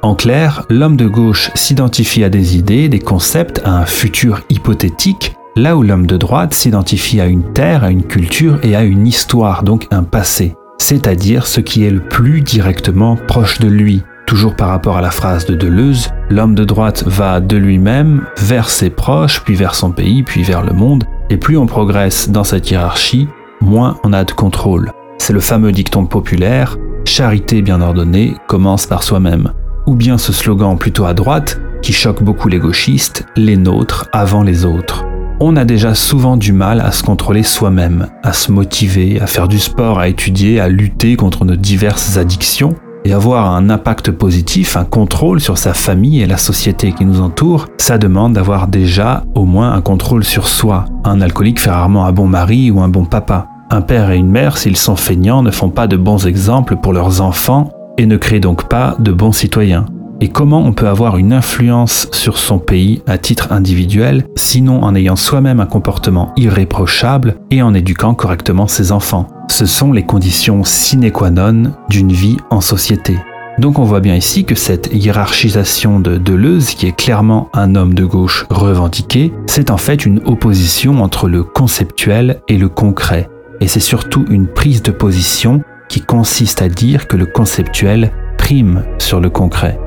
En 0.02 0.16
clair, 0.16 0.66
l'homme 0.70 0.98
de 0.98 1.08
gauche 1.08 1.50
s'identifie 1.56 2.26
à 2.26 2.30
des 2.30 2.58
idées, 2.58 2.90
des 2.90 3.00
concepts, 3.00 3.62
à 3.64 3.78
un 3.78 3.86
futur 3.86 4.42
hypothétique, 4.50 5.38
là 5.56 5.78
où 5.78 5.84
l'homme 5.84 6.08
de 6.08 6.18
droite 6.18 6.54
s'identifie 6.54 7.22
à 7.22 7.28
une 7.28 7.54
terre, 7.54 7.86
à 7.86 7.92
une 7.92 8.04
culture 8.04 8.60
et 8.64 8.76
à 8.76 8.84
une 8.84 9.08
histoire, 9.08 9.64
donc 9.64 9.88
un 9.92 10.04
passé 10.04 10.54
c'est-à-dire 10.84 11.48
ce 11.48 11.62
qui 11.62 11.86
est 11.86 11.90
le 11.90 12.02
plus 12.02 12.42
directement 12.42 13.16
proche 13.16 13.58
de 13.60 13.70
lui. 13.70 14.04
Toujours 14.26 14.54
par 14.54 14.68
rapport 14.68 14.98
à 14.98 15.02
la 15.02 15.12
phrase 15.12 15.46
de 15.46 15.56
Deleuze, 15.56 16.10
l'homme 16.30 16.56
de 16.56 16.66
droite 16.66 17.06
va 17.08 17.40
de 17.40 17.56
lui-même 17.56 18.26
vers 18.38 18.70
ses 18.70 18.90
proches, 18.90 19.42
puis 19.46 19.56
vers 19.56 19.76
son 19.76 19.92
pays, 19.92 20.24
puis 20.24 20.44
vers 20.44 20.62
le 20.62 20.74
monde, 20.74 21.06
et 21.30 21.38
plus 21.38 21.58
on 21.58 21.68
progresse 21.68 22.30
dans 22.30 22.44
cette 22.44 22.70
hiérarchie, 22.70 23.30
moins 23.62 23.98
on 24.04 24.12
a 24.12 24.26
de 24.26 24.34
contrôle. 24.34 24.92
C'est 25.20 25.32
le 25.32 25.40
fameux 25.40 25.72
dicton 25.72 26.06
populaire 26.06 26.78
Charité 27.06 27.62
bien 27.62 27.80
ordonnée 27.80 28.36
commence 28.48 28.86
par 28.86 29.04
soi-même. 29.04 29.54
Ou 29.88 29.96
bien 29.96 30.18
ce 30.18 30.34
slogan 30.34 30.78
plutôt 30.78 31.06
à 31.06 31.14
droite, 31.14 31.62
qui 31.82 31.94
choque 31.94 32.24
beaucoup 32.24 32.50
les 32.50 32.60
gauchistes, 32.60 33.26
les 33.38 33.58
nôtres 33.58 34.10
avant 34.12 34.44
les 34.44 34.66
autres 34.66 35.06
on 35.46 35.58
a 35.58 35.66
déjà 35.66 35.94
souvent 35.94 36.38
du 36.38 36.54
mal 36.54 36.80
à 36.80 36.92
se 36.92 37.04
contrôler 37.04 37.44
soi-même, 37.44 38.08
à 38.24 38.32
se 38.32 38.52
motiver, 38.52 39.20
à 39.20 39.28
faire 39.28 39.50
du 39.50 39.60
sport, 39.60 40.00
à 40.00 40.08
étudier, 40.08 40.62
à 40.62 40.70
lutter 40.70 41.18
contre 41.18 41.44
nos 41.44 41.58
diverses 41.58 42.18
addictions, 42.18 42.76
et 43.04 43.12
avoir 43.12 43.54
un 43.54 43.70
impact 43.70 44.12
positif, 44.12 44.78
un 44.78 44.86
contrôle 44.86 45.42
sur 45.42 45.58
sa 45.58 45.74
famille 45.74 46.22
et 46.22 46.28
la 46.28 46.38
société 46.38 46.94
qui 46.94 47.04
nous 47.04 47.20
entoure, 47.20 47.68
ça 47.78 47.98
demande 47.98 48.32
d'avoir 48.34 48.70
déjà 48.70 49.26
au 49.36 49.44
moins 49.44 49.74
un 49.74 49.82
contrôle 49.82 50.24
sur 50.24 50.48
soi. 50.48 50.86
Un 51.04 51.20
alcoolique 51.20 51.60
fait 51.60 51.72
rarement 51.72 52.06
un 52.06 52.14
bon 52.14 52.28
mari 52.28 52.72
ou 52.72 52.80
un 52.80 52.88
bon 52.88 53.04
papa. 53.04 53.48
Un 53.70 53.82
père 53.82 54.12
et 54.12 54.18
une 54.18 54.32
mère, 54.32 54.58
s'ils 54.58 54.78
sont 54.78 54.96
feignants, 54.96 55.44
ne 55.44 55.52
font 55.52 55.70
pas 55.70 55.88
de 55.88 55.98
bons 55.98 56.26
exemples 56.26 56.78
pour 56.78 56.94
leurs 56.94 57.20
enfants 57.20 57.70
et 57.98 58.06
ne 58.06 58.16
créent 58.16 58.40
donc 58.40 58.70
pas 58.70 58.96
de 59.00 59.12
bons 59.12 59.34
citoyens 59.34 59.86
et 60.24 60.30
comment 60.30 60.62
on 60.62 60.72
peut 60.72 60.88
avoir 60.88 61.18
une 61.18 61.34
influence 61.34 62.08
sur 62.14 62.38
son 62.38 62.58
pays 62.58 63.02
à 63.08 63.18
titre 63.18 63.52
individuel, 63.52 64.26
sinon 64.38 64.82
en 64.82 64.96
ayant 64.96 65.18
soi-même 65.18 65.60
un 65.60 65.66
comportement 65.66 66.32
irréprochable 66.38 67.36
et 67.52 67.62
en 67.62 67.74
éduquant 67.74 68.14
correctement 68.14 68.68
ses 68.68 68.94
enfants. 68.94 69.28
Ce 69.50 69.66
sont 69.66 69.92
les 69.92 70.04
conditions 70.06 70.64
sine 70.64 71.12
qua 71.12 71.30
non 71.30 71.74
d'une 71.90 72.14
vie 72.14 72.38
en 72.52 72.62
société. 72.62 73.18
Donc 73.60 73.80
on 73.80 73.84
voit 73.84 74.00
bien 74.00 74.16
ici 74.16 74.46
que 74.46 74.56
cette 74.56 74.94
hiérarchisation 74.94 76.00
de 76.00 76.16
Deleuze, 76.16 76.74
qui 76.74 76.88
est 76.88 76.96
clairement 76.96 77.50
un 77.54 77.76
homme 77.76 77.94
de 77.94 78.06
gauche 78.06 78.46
revendiqué, 78.50 79.34
c'est 79.46 79.72
en 79.72 79.78
fait 79.78 80.06
une 80.06 80.22
opposition 80.24 81.04
entre 81.04 81.28
le 81.28 81.44
conceptuel 81.44 82.40
et 82.48 82.58
le 82.58 82.70
concret. 82.70 83.30
Et 83.60 83.68
c'est 83.68 83.82
surtout 83.82 84.24
une 84.30 84.48
prise 84.48 84.84
de 84.84 84.92
position 84.92 85.64
qui 85.90 86.00
consiste 86.00 86.62
à 86.62 86.70
dire 86.70 87.10
que 87.10 87.18
le 87.18 87.26
conceptuel 87.26 88.14
prime 88.38 88.86
sur 89.00 89.20
le 89.20 89.30
concret. 89.30 89.78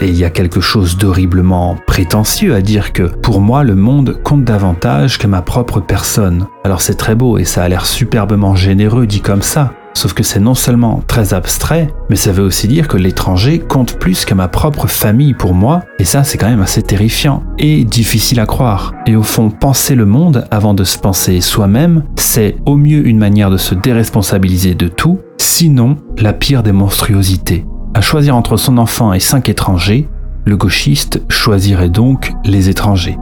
Et 0.00 0.08
il 0.08 0.16
y 0.16 0.24
a 0.24 0.30
quelque 0.30 0.60
chose 0.60 0.98
d'horriblement 0.98 1.76
prétentieux 1.86 2.54
à 2.54 2.60
dire 2.60 2.92
que 2.92 3.04
pour 3.04 3.40
moi 3.40 3.64
le 3.64 3.74
monde 3.74 4.18
compte 4.22 4.44
davantage 4.44 5.18
que 5.18 5.26
ma 5.26 5.42
propre 5.42 5.80
personne. 5.80 6.46
Alors 6.64 6.82
c'est 6.82 6.96
très 6.96 7.14
beau 7.14 7.38
et 7.38 7.44
ça 7.44 7.62
a 7.62 7.68
l'air 7.68 7.86
superbement 7.86 8.54
généreux 8.54 9.06
dit 9.06 9.20
comme 9.20 9.42
ça. 9.42 9.72
Sauf 9.96 10.12
que 10.12 10.22
c'est 10.22 10.40
non 10.40 10.52
seulement 10.52 11.02
très 11.06 11.32
abstrait, 11.32 11.88
mais 12.10 12.16
ça 12.16 12.30
veut 12.30 12.44
aussi 12.44 12.68
dire 12.68 12.86
que 12.86 12.98
l'étranger 12.98 13.58
compte 13.58 13.98
plus 13.98 14.26
que 14.26 14.34
ma 14.34 14.46
propre 14.46 14.86
famille 14.88 15.32
pour 15.32 15.54
moi, 15.54 15.84
et 15.98 16.04
ça 16.04 16.22
c'est 16.22 16.36
quand 16.36 16.50
même 16.50 16.60
assez 16.60 16.82
terrifiant 16.82 17.42
et 17.56 17.82
difficile 17.82 18.38
à 18.40 18.44
croire. 18.44 18.92
Et 19.06 19.16
au 19.16 19.22
fond, 19.22 19.48
penser 19.48 19.94
le 19.94 20.04
monde 20.04 20.46
avant 20.50 20.74
de 20.74 20.84
se 20.84 20.98
penser 20.98 21.40
soi-même, 21.40 22.04
c'est 22.16 22.56
au 22.66 22.76
mieux 22.76 23.06
une 23.06 23.16
manière 23.16 23.50
de 23.50 23.56
se 23.56 23.74
déresponsabiliser 23.74 24.74
de 24.74 24.88
tout, 24.88 25.18
sinon 25.38 25.96
la 26.18 26.34
pire 26.34 26.62
des 26.62 26.72
monstruosités. 26.72 27.64
À 27.96 28.02
choisir 28.02 28.36
entre 28.36 28.58
son 28.58 28.76
enfant 28.76 29.14
et 29.14 29.20
cinq 29.20 29.48
étrangers, 29.48 30.06
le 30.44 30.58
gauchiste 30.58 31.22
choisirait 31.30 31.88
donc 31.88 32.34
les 32.44 32.68
étrangers. 32.68 33.16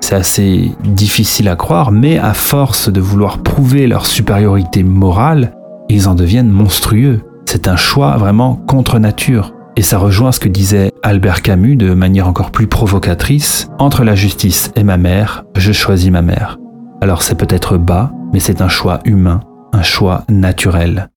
C'est 0.00 0.14
assez 0.14 0.72
difficile 0.82 1.46
à 1.46 1.56
croire, 1.56 1.92
mais 1.92 2.16
à 2.16 2.32
force 2.32 2.88
de 2.88 3.02
vouloir 3.02 3.42
prouver 3.42 3.86
leur 3.86 4.06
supériorité 4.06 4.82
morale, 4.82 5.52
ils 5.90 6.08
en 6.08 6.14
deviennent 6.14 6.50
monstrueux. 6.50 7.20
C'est 7.44 7.68
un 7.68 7.76
choix 7.76 8.16
vraiment 8.16 8.56
contre 8.66 8.98
nature. 8.98 9.52
Et 9.76 9.82
ça 9.82 9.98
rejoint 9.98 10.32
ce 10.32 10.40
que 10.40 10.48
disait 10.48 10.90
Albert 11.02 11.42
Camus 11.42 11.76
de 11.76 11.92
manière 11.92 12.26
encore 12.26 12.50
plus 12.50 12.66
provocatrice. 12.66 13.68
Entre 13.78 14.04
la 14.04 14.14
justice 14.14 14.72
et 14.74 14.84
ma 14.84 14.96
mère, 14.96 15.44
je 15.54 15.72
choisis 15.72 16.10
ma 16.10 16.22
mère. 16.22 16.56
Alors 17.02 17.20
c'est 17.20 17.34
peut-être 17.34 17.76
bas, 17.76 18.10
mais 18.32 18.40
c'est 18.40 18.62
un 18.62 18.68
choix 18.68 19.00
humain, 19.04 19.40
un 19.74 19.82
choix 19.82 20.24
naturel. 20.30 21.10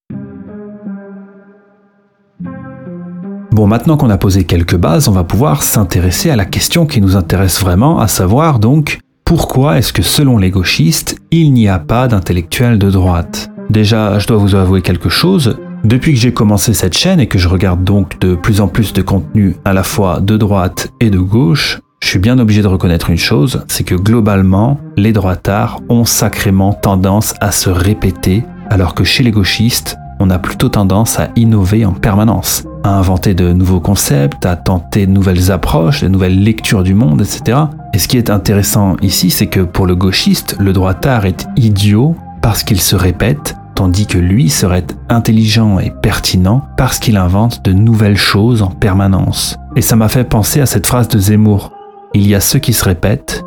Bon, 3.58 3.66
maintenant 3.66 3.98
qu'on 3.98 4.12
a 4.12 4.20
posé 4.20 4.44
quelques 4.44 4.76
bases, 4.76 5.08
on 5.08 5.14
va 5.14 5.24
pouvoir 5.24 5.64
s'intéresser 5.64 6.30
à 6.30 6.36
la 6.36 6.46
question 6.46 6.86
qui 6.86 7.02
nous 7.02 7.16
intéresse 7.16 7.60
vraiment, 7.60 8.00
à 8.00 8.08
savoir 8.08 8.60
donc 8.60 9.00
pourquoi 9.26 9.80
est-ce 9.80 9.92
que 9.92 10.04
selon 10.04 10.38
les 10.38 10.52
gauchistes, 10.52 11.18
il 11.32 11.52
n'y 11.52 11.68
a 11.68 11.80
pas 11.80 12.08
d'intellectuels 12.08 12.78
de 12.78 12.92
droite? 12.92 13.50
Déjà, 13.72 14.20
je 14.20 14.28
dois 14.28 14.38
vous 14.38 14.54
avouer 14.54 14.84
quelque 14.84 15.10
chose, 15.10 15.58
depuis 15.84 16.14
que 16.14 16.20
j'ai 16.20 16.34
commencé 16.34 16.76
cette 16.76 16.96
chaîne 16.96 17.20
et 17.20 17.26
que 17.26 17.40
je 17.40 17.48
regarde 17.48 17.84
donc 17.84 18.20
de 18.20 18.36
plus 18.36 18.62
en 18.62 18.68
plus 18.68 18.94
de 18.94 19.02
contenu 19.02 19.56
à 19.66 19.74
la 19.74 19.82
fois 19.82 20.20
de 20.20 20.38
droite 20.38 20.90
et 21.00 21.10
de 21.10 21.18
gauche, 21.18 21.80
je 22.04 22.10
suis 22.10 22.20
bien 22.20 22.38
obligé 22.38 22.62
de 22.62 22.68
reconnaître 22.68 23.10
une 23.10 23.18
chose, 23.18 23.64
c'est 23.68 23.84
que 23.84 23.96
globalement, 23.96 24.80
les 24.98 25.14
droitards 25.14 25.82
ont 25.90 26.06
sacrément 26.06 26.74
tendance 26.74 27.34
à 27.42 27.52
se 27.52 27.72
répéter, 27.72 28.44
alors 28.70 28.94
que 28.94 29.04
chez 29.04 29.24
les 29.24 29.32
gauchistes, 29.32 29.98
on 30.20 30.30
a 30.30 30.40
plutôt 30.40 30.70
tendance 30.70 31.20
à 31.20 31.30
innover 31.36 31.86
en 31.86 31.94
permanence, 31.94 32.66
à 32.88 32.92
inventer 32.92 33.34
de 33.34 33.52
nouveaux 33.52 33.82
concepts, 33.82 34.46
à 34.46 34.56
tenter 34.56 35.08
de 35.08 35.12
nouvelles 35.12 35.52
approches, 35.52 36.04
de 36.04 36.08
nouvelles 36.08 36.42
lectures 36.42 36.84
du 36.84 36.94
monde, 36.94 37.22
etc. 37.22 37.60
Et 37.94 38.00
ce 38.00 38.08
qui 38.08 38.18
est 38.18 38.30
intéressant 38.30 38.96
ici, 39.02 39.30
c'est 39.30 39.48
que 39.48 39.60
pour 39.60 39.86
le 39.86 39.96
gauchiste, 39.96 40.56
le 40.60 40.72
droitard 40.72 41.26
est 41.26 41.48
idiot 41.58 42.16
parce 42.42 42.64
qu'il 42.64 42.80
se 42.80 42.96
répète, 42.96 43.56
tandis 43.76 44.08
que 44.08 44.18
lui 44.18 44.50
serait 44.50 44.86
intelligent 45.10 45.80
et 45.80 45.92
pertinent 46.02 46.64
parce 46.78 47.00
qu'il 47.00 47.18
invente 47.18 47.64
de 47.66 47.74
nouvelles 47.74 48.16
choses 48.16 48.62
en 48.62 48.72
permanence. 48.72 49.58
Et 49.76 49.82
ça 49.82 49.98
m'a 49.98 50.08
fait 50.08 50.24
penser 50.24 50.62
à 50.62 50.66
cette 50.66 50.88
phrase 50.88 51.10
de 51.10 51.20
Zemmour. 51.20 51.74
Il 52.14 52.26
y 52.26 52.36
a 52.36 52.40
ceux 52.40 52.60
qui 52.60 52.72
se 52.72 52.86
répètent 52.86 53.44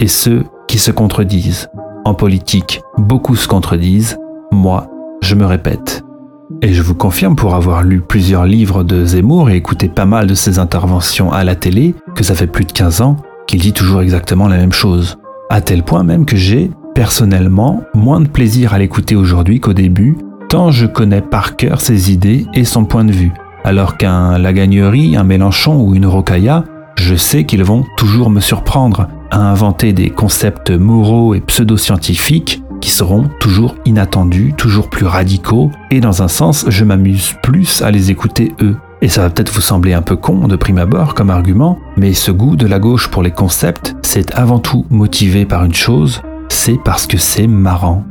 et 0.00 0.08
ceux 0.08 0.44
qui 0.68 0.78
se 0.78 0.90
contredisent. 0.90 1.70
En 2.04 2.12
politique, 2.12 2.82
beaucoup 2.98 3.36
se 3.36 3.48
contredisent, 3.48 4.18
moi, 4.50 4.88
je 5.22 5.34
me 5.34 5.46
répète. 5.46 6.04
Et 6.64 6.72
je 6.72 6.80
vous 6.80 6.94
confirme, 6.94 7.34
pour 7.34 7.56
avoir 7.56 7.82
lu 7.82 8.00
plusieurs 8.00 8.44
livres 8.44 8.84
de 8.84 9.04
Zemmour 9.04 9.50
et 9.50 9.56
écouté 9.56 9.88
pas 9.88 10.06
mal 10.06 10.28
de 10.28 10.34
ses 10.34 10.60
interventions 10.60 11.32
à 11.32 11.42
la 11.42 11.56
télé, 11.56 11.96
que 12.14 12.22
ça 12.22 12.36
fait 12.36 12.46
plus 12.46 12.64
de 12.64 12.70
15 12.70 13.00
ans 13.00 13.16
qu'il 13.48 13.60
dit 13.60 13.72
toujours 13.72 14.00
exactement 14.00 14.46
la 14.46 14.58
même 14.58 14.72
chose. 14.72 15.18
À 15.50 15.60
tel 15.60 15.82
point 15.82 16.04
même 16.04 16.24
que 16.24 16.36
j'ai, 16.36 16.70
personnellement, 16.94 17.82
moins 17.94 18.20
de 18.20 18.28
plaisir 18.28 18.74
à 18.74 18.78
l'écouter 18.78 19.16
aujourd'hui 19.16 19.58
qu'au 19.58 19.72
début, 19.72 20.16
tant 20.48 20.70
je 20.70 20.86
connais 20.86 21.20
par 21.20 21.56
cœur 21.56 21.80
ses 21.80 22.12
idées 22.12 22.46
et 22.54 22.64
son 22.64 22.84
point 22.84 23.04
de 23.04 23.12
vue. 23.12 23.32
Alors 23.64 23.96
qu'un 23.96 24.38
Lagagnerie, 24.38 25.16
un 25.16 25.24
Mélenchon 25.24 25.82
ou 25.82 25.96
une 25.96 26.06
Rocailla, 26.06 26.64
je 26.94 27.16
sais 27.16 27.42
qu'ils 27.42 27.64
vont 27.64 27.84
toujours 27.96 28.30
me 28.30 28.40
surprendre 28.40 29.08
à 29.32 29.50
inventer 29.50 29.92
des 29.92 30.10
concepts 30.10 30.70
moraux 30.70 31.34
et 31.34 31.40
pseudo-scientifiques 31.40 32.61
qui 32.82 32.90
seront 32.90 33.30
toujours 33.40 33.76
inattendus, 33.86 34.52
toujours 34.56 34.90
plus 34.90 35.06
radicaux, 35.06 35.70
et 35.90 36.00
dans 36.00 36.22
un 36.22 36.28
sens, 36.28 36.66
je 36.68 36.84
m'amuse 36.84 37.36
plus 37.42 37.80
à 37.80 37.92
les 37.92 38.10
écouter 38.10 38.52
eux. 38.60 38.76
Et 39.00 39.08
ça 39.08 39.22
va 39.22 39.30
peut-être 39.30 39.52
vous 39.52 39.60
sembler 39.60 39.94
un 39.94 40.02
peu 40.02 40.16
con 40.16 40.48
de 40.48 40.56
prime 40.56 40.78
abord 40.78 41.14
comme 41.14 41.30
argument, 41.30 41.78
mais 41.96 42.12
ce 42.12 42.32
goût 42.32 42.56
de 42.56 42.66
la 42.66 42.80
gauche 42.80 43.08
pour 43.08 43.22
les 43.22 43.30
concepts, 43.30 43.94
c'est 44.02 44.34
avant 44.34 44.58
tout 44.58 44.84
motivé 44.90 45.46
par 45.46 45.64
une 45.64 45.74
chose, 45.74 46.22
c'est 46.48 46.78
parce 46.84 47.06
que 47.06 47.18
c'est 47.18 47.46
marrant. 47.46 48.04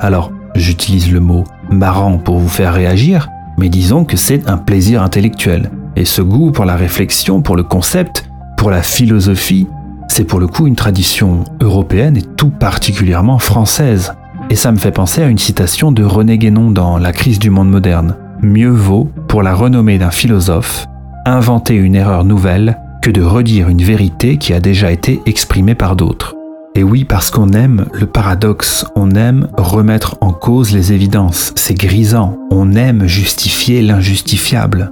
Alors, 0.00 0.32
j'utilise 0.56 1.10
le 1.12 1.20
mot 1.20 1.44
marrant 1.70 2.18
pour 2.18 2.38
vous 2.38 2.48
faire 2.48 2.74
réagir, 2.74 3.28
mais 3.58 3.68
disons 3.68 4.04
que 4.04 4.16
c'est 4.16 4.48
un 4.48 4.58
plaisir 4.58 5.02
intellectuel. 5.02 5.70
Et 5.94 6.04
ce 6.04 6.20
goût 6.20 6.50
pour 6.50 6.64
la 6.64 6.76
réflexion, 6.76 7.42
pour 7.42 7.56
le 7.56 7.62
concept, 7.62 8.28
pour 8.56 8.70
la 8.70 8.82
philosophie, 8.82 9.68
c'est 10.16 10.24
pour 10.24 10.40
le 10.40 10.46
coup 10.46 10.66
une 10.66 10.76
tradition 10.76 11.44
européenne 11.60 12.16
et 12.16 12.22
tout 12.22 12.48
particulièrement 12.48 13.38
française. 13.38 14.14
Et 14.48 14.56
ça 14.56 14.72
me 14.72 14.78
fait 14.78 14.90
penser 14.90 15.22
à 15.22 15.26
une 15.26 15.36
citation 15.36 15.92
de 15.92 16.02
René 16.02 16.38
Guénon 16.38 16.70
dans 16.70 16.96
La 16.96 17.12
crise 17.12 17.38
du 17.38 17.50
monde 17.50 17.68
moderne. 17.68 18.16
Mieux 18.40 18.70
vaut, 18.70 19.10
pour 19.28 19.42
la 19.42 19.54
renommée 19.54 19.98
d'un 19.98 20.10
philosophe, 20.10 20.86
inventer 21.26 21.74
une 21.74 21.94
erreur 21.94 22.24
nouvelle 22.24 22.78
que 23.02 23.10
de 23.10 23.20
redire 23.20 23.68
une 23.68 23.82
vérité 23.82 24.38
qui 24.38 24.54
a 24.54 24.60
déjà 24.60 24.90
été 24.90 25.20
exprimée 25.26 25.74
par 25.74 25.96
d'autres. 25.96 26.34
Et 26.74 26.82
oui, 26.82 27.04
parce 27.04 27.30
qu'on 27.30 27.50
aime 27.50 27.84
le 27.92 28.06
paradoxe, 28.06 28.86
on 28.96 29.10
aime 29.10 29.48
remettre 29.58 30.16
en 30.22 30.32
cause 30.32 30.72
les 30.72 30.94
évidences, 30.94 31.52
c'est 31.56 31.74
grisant, 31.74 32.38
on 32.50 32.72
aime 32.72 33.06
justifier 33.06 33.82
l'injustifiable. 33.82 34.90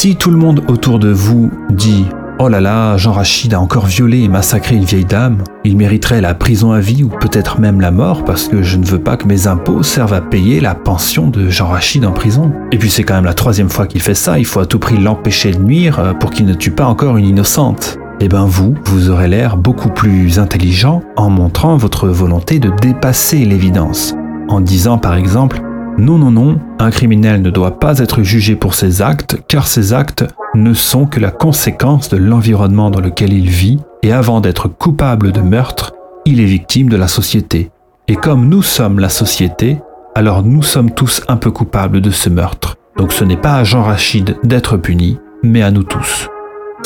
Si 0.00 0.14
tout 0.14 0.30
le 0.30 0.36
monde 0.36 0.62
autour 0.68 1.00
de 1.00 1.10
vous 1.10 1.50
dit 1.70 2.04
Oh 2.38 2.48
là 2.48 2.60
là, 2.60 2.96
Jean 2.96 3.10
Rachid 3.10 3.52
a 3.52 3.60
encore 3.60 3.86
violé 3.86 4.20
et 4.20 4.28
massacré 4.28 4.76
une 4.76 4.84
vieille 4.84 5.04
dame, 5.04 5.42
il 5.64 5.76
mériterait 5.76 6.20
la 6.20 6.34
prison 6.34 6.70
à 6.70 6.78
vie 6.78 7.02
ou 7.02 7.08
peut-être 7.08 7.58
même 7.58 7.80
la 7.80 7.90
mort 7.90 8.24
parce 8.24 8.46
que 8.46 8.62
je 8.62 8.76
ne 8.76 8.84
veux 8.84 9.00
pas 9.00 9.16
que 9.16 9.26
mes 9.26 9.48
impôts 9.48 9.82
servent 9.82 10.12
à 10.12 10.20
payer 10.20 10.60
la 10.60 10.76
pension 10.76 11.26
de 11.26 11.48
Jean 11.48 11.66
Rachid 11.66 12.04
en 12.04 12.12
prison. 12.12 12.52
Et 12.70 12.78
puis 12.78 12.90
c'est 12.90 13.02
quand 13.02 13.16
même 13.16 13.24
la 13.24 13.34
troisième 13.34 13.70
fois 13.70 13.88
qu'il 13.88 14.00
fait 14.00 14.14
ça, 14.14 14.38
il 14.38 14.44
faut 14.44 14.60
à 14.60 14.66
tout 14.66 14.78
prix 14.78 14.98
l'empêcher 14.98 15.50
de 15.50 15.58
nuire 15.58 15.98
euh, 15.98 16.14
pour 16.14 16.30
qu'il 16.30 16.46
ne 16.46 16.54
tue 16.54 16.70
pas 16.70 16.86
encore 16.86 17.16
une 17.16 17.26
innocente. 17.26 17.98
Eh 18.20 18.28
ben 18.28 18.44
vous, 18.44 18.76
vous 18.84 19.10
aurez 19.10 19.26
l'air 19.26 19.56
beaucoup 19.56 19.90
plus 19.90 20.38
intelligent 20.38 21.02
en 21.16 21.28
montrant 21.28 21.76
votre 21.76 22.06
volonté 22.06 22.60
de 22.60 22.70
dépasser 22.80 23.44
l'évidence. 23.44 24.14
En 24.48 24.60
disant 24.60 24.96
par 24.96 25.16
exemple 25.16 25.60
non, 25.98 26.16
non, 26.16 26.30
non, 26.30 26.60
un 26.78 26.90
criminel 26.90 27.42
ne 27.42 27.50
doit 27.50 27.80
pas 27.80 27.98
être 27.98 28.22
jugé 28.22 28.54
pour 28.54 28.74
ses 28.74 29.02
actes, 29.02 29.42
car 29.48 29.66
ses 29.66 29.92
actes 29.92 30.24
ne 30.54 30.72
sont 30.72 31.06
que 31.06 31.18
la 31.18 31.32
conséquence 31.32 32.08
de 32.08 32.16
l'environnement 32.16 32.90
dans 32.90 33.00
lequel 33.00 33.32
il 33.32 33.48
vit, 33.48 33.80
et 34.04 34.12
avant 34.12 34.40
d'être 34.40 34.68
coupable 34.68 35.32
de 35.32 35.40
meurtre, 35.40 35.92
il 36.24 36.40
est 36.40 36.44
victime 36.44 36.88
de 36.88 36.96
la 36.96 37.08
société. 37.08 37.72
Et 38.06 38.14
comme 38.14 38.48
nous 38.48 38.62
sommes 38.62 39.00
la 39.00 39.08
société, 39.08 39.78
alors 40.14 40.44
nous 40.44 40.62
sommes 40.62 40.92
tous 40.92 41.22
un 41.26 41.36
peu 41.36 41.50
coupables 41.50 42.00
de 42.00 42.10
ce 42.10 42.28
meurtre. 42.28 42.76
Donc 42.96 43.12
ce 43.12 43.24
n'est 43.24 43.36
pas 43.36 43.56
à 43.56 43.64
Jean 43.64 43.82
Rachid 43.82 44.36
d'être 44.44 44.76
puni, 44.76 45.18
mais 45.42 45.62
à 45.62 45.72
nous 45.72 45.82
tous. 45.82 46.28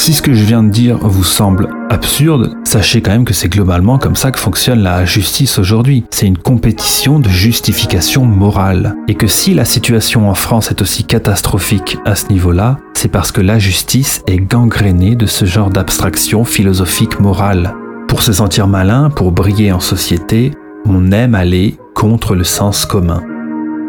Si 0.03 0.15
ce 0.15 0.21
que 0.21 0.35
je 0.35 0.45
viens 0.45 0.65
de 0.65 0.69
dire 0.69 0.99
vous 0.99 1.23
semble 1.23 1.69
absurde, 1.89 2.57
sachez 2.65 3.03
quand 3.03 3.13
même 3.13 3.25
que 3.25 3.33
c'est 3.33 3.49
globalement 3.49 3.99
comme 3.99 4.17
ça 4.17 4.33
que 4.33 4.39
fonctionne 4.41 4.83
la 4.83 5.05
justice 5.05 5.61
aujourd'hui. 5.61 6.03
C'est 6.11 6.27
une 6.27 6.39
compétition 6.39 7.21
de 7.21 7.29
justification 7.29 8.25
morale. 8.25 8.97
Et 9.07 9.15
que 9.15 9.29
si 9.29 9.55
la 9.55 9.65
situation 9.65 10.29
en 10.29 10.35
France 10.35 10.73
est 10.73 10.83
aussi 10.83 11.05
catastrophique 11.05 11.99
à 12.05 12.17
ce 12.17 12.27
niveau-là, 12.31 12.79
c'est 12.95 13.13
parce 13.13 13.31
que 13.31 13.41
la 13.41 13.61
justice 13.61 14.25
est 14.27 14.39
gangrénée 14.39 15.15
de 15.15 15.27
ce 15.27 15.45
genre 15.45 15.71
d'abstraction 15.71 16.45
philosophique 16.45 17.21
morale. 17.21 17.73
Pour 18.09 18.23
se 18.23 18.33
sentir 18.33 18.67
malin, 18.67 19.09
pour 19.09 19.31
briller 19.31 19.71
en 19.71 19.79
société, 19.79 20.51
on 20.85 21.13
aime 21.13 21.37
aller 21.37 21.77
contre 21.95 22.35
le 22.35 22.43
sens 22.43 22.87
commun. 22.87 23.23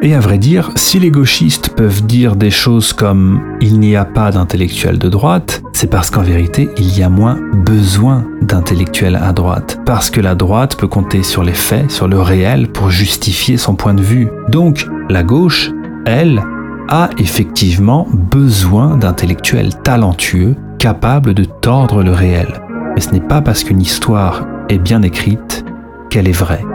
Et 0.03 0.13
à 0.13 0.19
vrai 0.19 0.37
dire, 0.37 0.69
si 0.75 0.99
les 0.99 1.11
gauchistes 1.11 1.69
peuvent 1.69 2.05
dire 2.05 2.35
des 2.35 2.51
choses 2.51 2.91
comme 2.91 3.41
il 3.61 3.79
n'y 3.79 3.95
a 3.95 4.03
pas 4.03 4.31
d'intellectuels 4.31 4.99
de 4.99 5.07
droite, 5.07 5.63
c'est 5.71 5.89
parce 5.89 6.09
qu'en 6.09 6.23
vérité, 6.23 6.69
il 6.75 6.99
y 6.99 7.03
a 7.03 7.07
moins 7.07 7.39
besoin 7.53 8.25
d'intellectuels 8.41 9.15
à 9.15 9.31
droite. 9.31 9.79
Parce 9.85 10.09
que 10.09 10.19
la 10.19 10.35
droite 10.35 10.75
peut 10.75 10.89
compter 10.89 11.23
sur 11.23 11.41
les 11.41 11.53
faits, 11.53 11.89
sur 11.89 12.09
le 12.09 12.19
réel 12.19 12.67
pour 12.67 12.89
justifier 12.89 13.55
son 13.55 13.75
point 13.75 13.93
de 13.93 14.03
vue. 14.03 14.27
Donc, 14.49 14.87
la 15.09 15.23
gauche, 15.23 15.71
elle, 16.05 16.43
a 16.89 17.09
effectivement 17.17 18.05
besoin 18.11 18.97
d'intellectuels 18.97 19.73
talentueux, 19.83 20.57
capables 20.79 21.33
de 21.33 21.45
tordre 21.45 22.03
le 22.03 22.11
réel. 22.11 22.61
Mais 22.93 22.99
ce 22.99 23.11
n'est 23.11 23.21
pas 23.21 23.41
parce 23.41 23.63
qu'une 23.63 23.81
histoire 23.81 24.45
est 24.67 24.79
bien 24.79 25.01
écrite 25.01 25.63
qu'elle 26.09 26.27
est 26.27 26.33
vraie. 26.33 26.65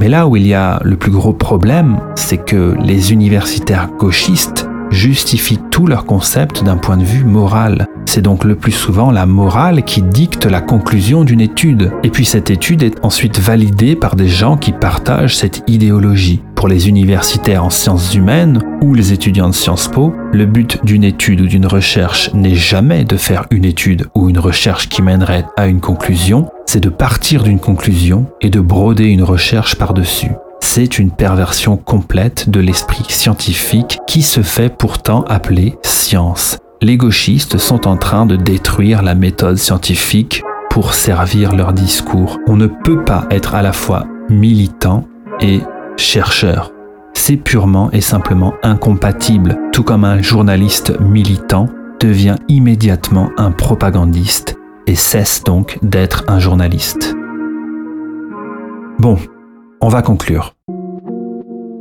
Mais 0.00 0.08
là 0.08 0.26
où 0.26 0.36
il 0.36 0.46
y 0.46 0.54
a 0.54 0.80
le 0.84 0.96
plus 0.96 1.10
gros 1.10 1.32
problème, 1.32 1.98
c'est 2.14 2.44
que 2.44 2.76
les 2.80 3.12
universitaires 3.12 3.88
gauchistes 3.98 4.68
justifient 4.90 5.60
tous 5.70 5.86
leurs 5.86 6.04
concepts 6.04 6.62
d'un 6.64 6.76
point 6.76 6.96
de 6.96 7.04
vue 7.04 7.24
moral. 7.24 7.86
C'est 8.06 8.22
donc 8.22 8.44
le 8.44 8.54
plus 8.54 8.72
souvent 8.72 9.10
la 9.10 9.26
morale 9.26 9.82
qui 9.82 10.02
dicte 10.02 10.46
la 10.46 10.60
conclusion 10.60 11.24
d'une 11.24 11.40
étude. 11.40 11.92
Et 12.02 12.10
puis 12.10 12.24
cette 12.24 12.50
étude 12.50 12.82
est 12.82 13.04
ensuite 13.04 13.40
validée 13.40 13.96
par 13.96 14.16
des 14.16 14.28
gens 14.28 14.56
qui 14.56 14.72
partagent 14.72 15.36
cette 15.36 15.62
idéologie. 15.66 16.42
Pour 16.56 16.68
les 16.68 16.88
universitaires 16.88 17.64
en 17.64 17.70
sciences 17.70 18.14
humaines 18.14 18.60
ou 18.82 18.94
les 18.94 19.12
étudiants 19.12 19.48
de 19.48 19.54
Sciences 19.54 19.88
Po, 19.88 20.12
le 20.32 20.46
but 20.46 20.84
d'une 20.84 21.04
étude 21.04 21.42
ou 21.42 21.46
d'une 21.46 21.66
recherche 21.66 22.32
n'est 22.34 22.54
jamais 22.54 23.04
de 23.04 23.16
faire 23.16 23.46
une 23.50 23.64
étude 23.64 24.06
ou 24.14 24.28
une 24.28 24.38
recherche 24.38 24.88
qui 24.88 25.02
mènerait 25.02 25.44
à 25.56 25.66
une 25.66 25.80
conclusion, 25.80 26.50
c'est 26.66 26.80
de 26.80 26.88
partir 26.88 27.44
d'une 27.44 27.60
conclusion 27.60 28.26
et 28.40 28.50
de 28.50 28.60
broder 28.60 29.04
une 29.04 29.22
recherche 29.22 29.76
par-dessus 29.76 30.32
c'est 30.66 30.98
une 30.98 31.10
perversion 31.10 31.78
complète 31.78 32.50
de 32.50 32.60
l'esprit 32.60 33.04
scientifique 33.08 33.98
qui 34.06 34.22
se 34.22 34.42
fait 34.42 34.68
pourtant 34.68 35.22
appeler 35.22 35.78
science. 35.82 36.58
Les 36.82 36.98
gauchistes 36.98 37.56
sont 37.56 37.86
en 37.88 37.96
train 37.96 38.26
de 38.26 38.36
détruire 38.36 39.02
la 39.02 39.14
méthode 39.14 39.56
scientifique 39.56 40.42
pour 40.68 40.92
servir 40.92 41.54
leur 41.54 41.72
discours. 41.72 42.38
On 42.46 42.56
ne 42.56 42.66
peut 42.66 43.02
pas 43.04 43.26
être 43.30 43.54
à 43.54 43.62
la 43.62 43.72
fois 43.72 44.06
militant 44.28 45.06
et 45.40 45.60
chercheur. 45.96 46.72
C'est 47.14 47.36
purement 47.36 47.90
et 47.92 48.00
simplement 48.00 48.54
incompatible, 48.62 49.58
tout 49.72 49.82
comme 49.82 50.04
un 50.04 50.20
journaliste 50.22 50.98
militant 51.00 51.68
devient 52.00 52.36
immédiatement 52.48 53.30
un 53.38 53.50
propagandiste 53.50 54.56
et 54.86 54.94
cesse 54.94 55.42
donc 55.42 55.78
d'être 55.82 56.24
un 56.28 56.38
journaliste. 56.38 57.14
Bon, 58.98 59.18
on 59.80 59.88
va 59.88 60.02
conclure. 60.02 60.54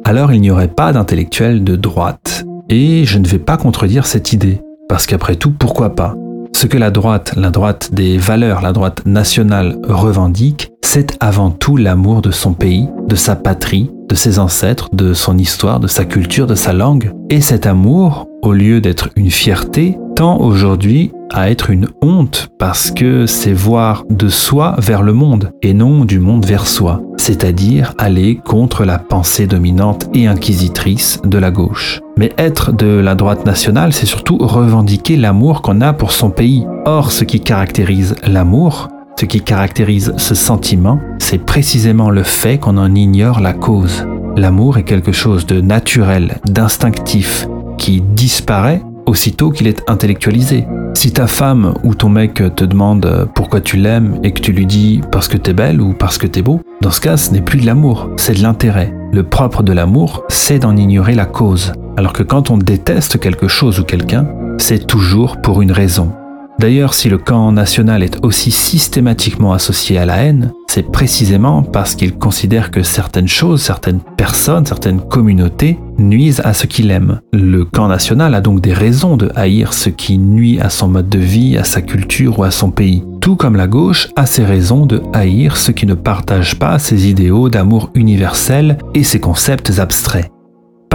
Alors 0.03 0.31
il 0.33 0.41
n'y 0.41 0.51
aurait 0.51 0.67
pas 0.67 0.93
d'intellectuel 0.93 1.63
de 1.63 1.75
droite, 1.75 2.45
et 2.69 3.05
je 3.05 3.19
ne 3.19 3.27
vais 3.27 3.39
pas 3.39 3.57
contredire 3.57 4.05
cette 4.05 4.33
idée, 4.33 4.61
parce 4.87 5.05
qu'après 5.05 5.35
tout, 5.35 5.51
pourquoi 5.51 5.95
pas? 5.95 6.15
Ce 6.53 6.67
que 6.67 6.77
la 6.77 6.91
droite, 6.91 7.33
la 7.35 7.51
droite 7.51 7.93
des 7.93 8.17
valeurs, 8.17 8.61
la 8.61 8.71
droite 8.71 9.05
nationale 9.05 9.77
revendique, 9.83 10.71
c'est 10.81 11.17
avant 11.19 11.51
tout 11.51 11.75
l'amour 11.75 12.21
de 12.21 12.31
son 12.31 12.53
pays, 12.53 12.87
de 13.07 13.15
sa 13.15 13.35
patrie, 13.35 13.91
de 14.07 14.15
ses 14.15 14.39
ancêtres, 14.39 14.89
de 14.93 15.13
son 15.13 15.37
histoire, 15.37 15.79
de 15.79 15.87
sa 15.87 16.05
culture, 16.05 16.47
de 16.47 16.55
sa 16.55 16.73
langue. 16.73 17.11
Et 17.29 17.41
cet 17.41 17.65
amour, 17.65 18.27
au 18.41 18.53
lieu 18.53 18.81
d'être 18.81 19.09
une 19.15 19.31
fierté, 19.31 19.97
tend 20.15 20.39
aujourd'hui 20.39 21.11
à 21.33 21.49
être 21.49 21.69
une 21.69 21.89
honte 22.01 22.49
parce 22.57 22.91
que 22.91 23.25
c'est 23.25 23.53
voir 23.53 24.05
de 24.09 24.29
soi 24.29 24.75
vers 24.77 25.03
le 25.03 25.11
monde 25.11 25.51
et 25.61 25.73
non 25.73 26.05
du 26.05 26.19
monde 26.19 26.45
vers 26.45 26.67
soi, 26.67 27.01
c'est-à-dire 27.17 27.93
aller 27.97 28.39
contre 28.45 28.85
la 28.85 28.97
pensée 28.97 29.47
dominante 29.47 30.07
et 30.13 30.27
inquisitrice 30.27 31.19
de 31.25 31.37
la 31.37 31.51
gauche. 31.51 31.99
Mais 32.17 32.31
être 32.37 32.71
de 32.71 32.87
la 32.87 33.15
droite 33.15 33.45
nationale, 33.45 33.91
c'est 33.91 34.05
surtout 34.05 34.37
revendiquer 34.37 35.17
l'amour 35.17 35.61
qu'on 35.61 35.81
a 35.81 35.91
pour 35.91 36.13
son 36.13 36.29
pays. 36.29 36.65
Or, 36.85 37.11
ce 37.11 37.25
qui 37.25 37.41
caractérise 37.41 38.15
l'amour, 38.25 38.87
ce 39.17 39.25
qui 39.25 39.41
caractérise 39.41 40.13
ce 40.17 40.35
sentiment, 40.35 40.99
c'est 41.19 41.37
précisément 41.37 42.09
le 42.09 42.23
fait 42.23 42.57
qu'on 42.57 42.77
en 42.77 42.93
ignore 42.93 43.39
la 43.39 43.53
cause. 43.53 44.05
L'amour 44.35 44.77
est 44.77 44.83
quelque 44.83 45.13
chose 45.13 45.45
de 45.45 45.61
naturel, 45.61 46.39
d'instinctif, 46.45 47.47
qui 47.77 48.01
disparaît 48.01 48.81
aussitôt 49.05 49.51
qu'il 49.51 49.67
est 49.67 49.83
intellectualisé. 49.87 50.65
Si 50.93 51.13
ta 51.13 51.27
femme 51.27 51.73
ou 51.83 51.95
ton 51.95 52.09
mec 52.09 52.35
te 52.55 52.65
demande 52.65 53.29
pourquoi 53.35 53.61
tu 53.61 53.77
l'aimes 53.77 54.19
et 54.23 54.31
que 54.31 54.41
tu 54.41 54.51
lui 54.51 54.65
dis 54.65 55.01
parce 55.11 55.27
que 55.27 55.37
t'es 55.37 55.53
belle 55.53 55.79
ou 55.79 55.93
parce 55.93 56.17
que 56.17 56.27
t'es 56.27 56.41
beau, 56.41 56.61
dans 56.81 56.91
ce 56.91 57.01
cas, 57.01 57.15
ce 57.15 57.31
n'est 57.31 57.41
plus 57.41 57.59
de 57.59 57.65
l'amour, 57.65 58.09
c'est 58.17 58.33
de 58.33 58.43
l'intérêt. 58.43 58.93
Le 59.13 59.23
propre 59.23 59.63
de 59.63 59.71
l'amour, 59.71 60.23
c'est 60.27 60.59
d'en 60.59 60.75
ignorer 60.75 61.15
la 61.15 61.25
cause. 61.25 61.71
Alors 61.95 62.13
que 62.13 62.23
quand 62.23 62.49
on 62.49 62.57
déteste 62.57 63.19
quelque 63.19 63.47
chose 63.47 63.79
ou 63.79 63.83
quelqu'un, 63.83 64.27
c'est 64.57 64.87
toujours 64.87 65.37
pour 65.37 65.61
une 65.61 65.71
raison. 65.71 66.11
D'ailleurs, 66.59 66.93
si 66.93 67.09
le 67.09 67.17
camp 67.17 67.51
national 67.51 68.01
est 68.01 68.23
aussi 68.23 68.49
systématiquement 68.49 69.53
associé 69.53 69.97
à 69.97 70.05
la 70.05 70.17
haine, 70.17 70.53
c'est 70.67 70.89
précisément 70.89 71.63
parce 71.63 71.95
qu'il 71.95 72.13
considère 72.13 72.71
que 72.71 72.81
certaines 72.81 73.27
choses, 73.27 73.61
certaines 73.61 73.99
personnes, 74.17 74.65
certaines 74.65 75.01
communautés 75.01 75.77
nuisent 75.97 76.41
à 76.43 76.53
ce 76.53 76.65
qu'il 76.65 76.91
aime. 76.91 77.19
Le 77.33 77.65
camp 77.65 77.87
national 77.87 78.33
a 78.35 78.41
donc 78.41 78.61
des 78.61 78.73
raisons 78.73 79.17
de 79.17 79.31
haïr 79.35 79.73
ce 79.73 79.89
qui 79.89 80.17
nuit 80.17 80.59
à 80.59 80.69
son 80.69 80.87
mode 80.87 81.09
de 81.09 81.19
vie, 81.19 81.57
à 81.57 81.63
sa 81.63 81.81
culture 81.81 82.39
ou 82.39 82.43
à 82.43 82.51
son 82.51 82.71
pays. 82.71 83.03
Tout 83.21 83.35
comme 83.35 83.55
la 83.55 83.67
gauche 83.67 84.09
a 84.15 84.25
ses 84.25 84.45
raisons 84.45 84.85
de 84.85 85.01
haïr 85.13 85.57
ceux 85.57 85.73
qui 85.73 85.85
ne 85.85 85.93
partagent 85.93 86.59
pas 86.59 86.79
ses 86.79 87.09
idéaux 87.09 87.49
d'amour 87.49 87.89
universel 87.95 88.77
et 88.93 89.03
ses 89.03 89.19
concepts 89.19 89.79
abstraits. 89.79 90.29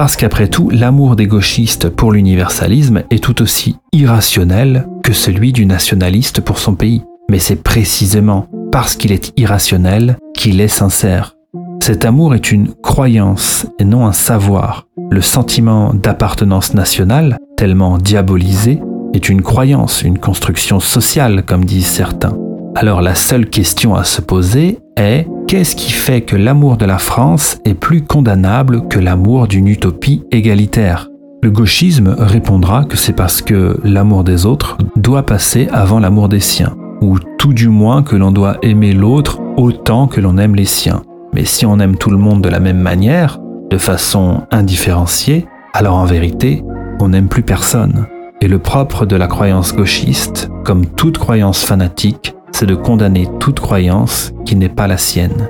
Parce 0.00 0.16
qu'après 0.16 0.48
tout, 0.48 0.70
l'amour 0.70 1.14
des 1.14 1.26
gauchistes 1.26 1.90
pour 1.90 2.10
l'universalisme 2.10 3.02
est 3.10 3.22
tout 3.22 3.42
aussi 3.42 3.76
irrationnel 3.92 4.88
que 5.04 5.12
celui 5.12 5.52
du 5.52 5.66
nationaliste 5.66 6.40
pour 6.40 6.58
son 6.58 6.74
pays. 6.74 7.02
Mais 7.28 7.38
c'est 7.38 7.62
précisément 7.62 8.46
parce 8.72 8.96
qu'il 8.96 9.12
est 9.12 9.30
irrationnel 9.36 10.16
qu'il 10.32 10.62
est 10.62 10.68
sincère. 10.68 11.36
Cet 11.82 12.06
amour 12.06 12.34
est 12.34 12.50
une 12.50 12.72
croyance 12.82 13.66
et 13.78 13.84
non 13.84 14.06
un 14.06 14.14
savoir. 14.14 14.86
Le 15.10 15.20
sentiment 15.20 15.92
d'appartenance 15.92 16.72
nationale, 16.72 17.36
tellement 17.58 17.98
diabolisé, 17.98 18.80
est 19.12 19.28
une 19.28 19.42
croyance, 19.42 20.00
une 20.00 20.18
construction 20.18 20.80
sociale, 20.80 21.44
comme 21.44 21.66
disent 21.66 21.84
certains. 21.84 22.38
Alors 22.74 23.02
la 23.02 23.14
seule 23.14 23.50
question 23.50 23.94
à 23.94 24.04
se 24.04 24.22
poser 24.22 24.78
est 24.96 25.26
qu'est-ce 25.50 25.74
qui 25.74 25.90
fait 25.90 26.20
que 26.20 26.36
l'amour 26.36 26.76
de 26.76 26.86
la 26.86 26.98
France 26.98 27.58
est 27.64 27.74
plus 27.74 28.04
condamnable 28.04 28.86
que 28.86 29.00
l'amour 29.00 29.48
d'une 29.48 29.66
utopie 29.66 30.22
égalitaire? 30.30 31.08
Le 31.42 31.50
gauchisme 31.50 32.14
répondra 32.16 32.84
que 32.84 32.96
c'est 32.96 33.14
parce 33.14 33.42
que 33.42 33.76
l'amour 33.82 34.22
des 34.22 34.46
autres 34.46 34.78
doit 34.94 35.26
passer 35.26 35.68
avant 35.72 35.98
l'amour 35.98 36.28
des 36.28 36.38
siens, 36.38 36.76
ou 37.00 37.18
tout 37.36 37.52
du 37.52 37.66
moins 37.66 38.04
que 38.04 38.14
l'on 38.14 38.30
doit 38.30 38.58
aimer 38.62 38.92
l'autre 38.92 39.40
autant 39.56 40.06
que 40.06 40.20
l'on 40.20 40.38
aime 40.38 40.54
les 40.54 40.66
siens. 40.66 41.02
Mais 41.34 41.44
si 41.44 41.66
on 41.66 41.80
aime 41.80 41.96
tout 41.96 42.10
le 42.10 42.16
monde 42.16 42.42
de 42.42 42.48
la 42.48 42.60
même 42.60 42.80
manière, 42.80 43.40
de 43.70 43.78
façon 43.78 44.42
indifférenciée, 44.52 45.46
alors 45.74 45.96
en 45.96 46.04
vérité, 46.04 46.62
on 47.00 47.08
n'aime 47.08 47.28
plus 47.28 47.42
personne. 47.42 48.06
Et 48.40 48.46
le 48.46 48.60
propre 48.60 49.04
de 49.04 49.16
la 49.16 49.26
croyance 49.26 49.74
gauchiste, 49.74 50.48
comme 50.64 50.86
toute 50.86 51.18
croyance 51.18 51.64
fanatique, 51.64 52.36
c'est 52.60 52.66
de 52.66 52.74
condamner 52.74 53.26
toute 53.38 53.58
croyance 53.58 54.34
qui 54.44 54.54
n'est 54.54 54.68
pas 54.68 54.86
la 54.86 54.98
sienne. 54.98 55.48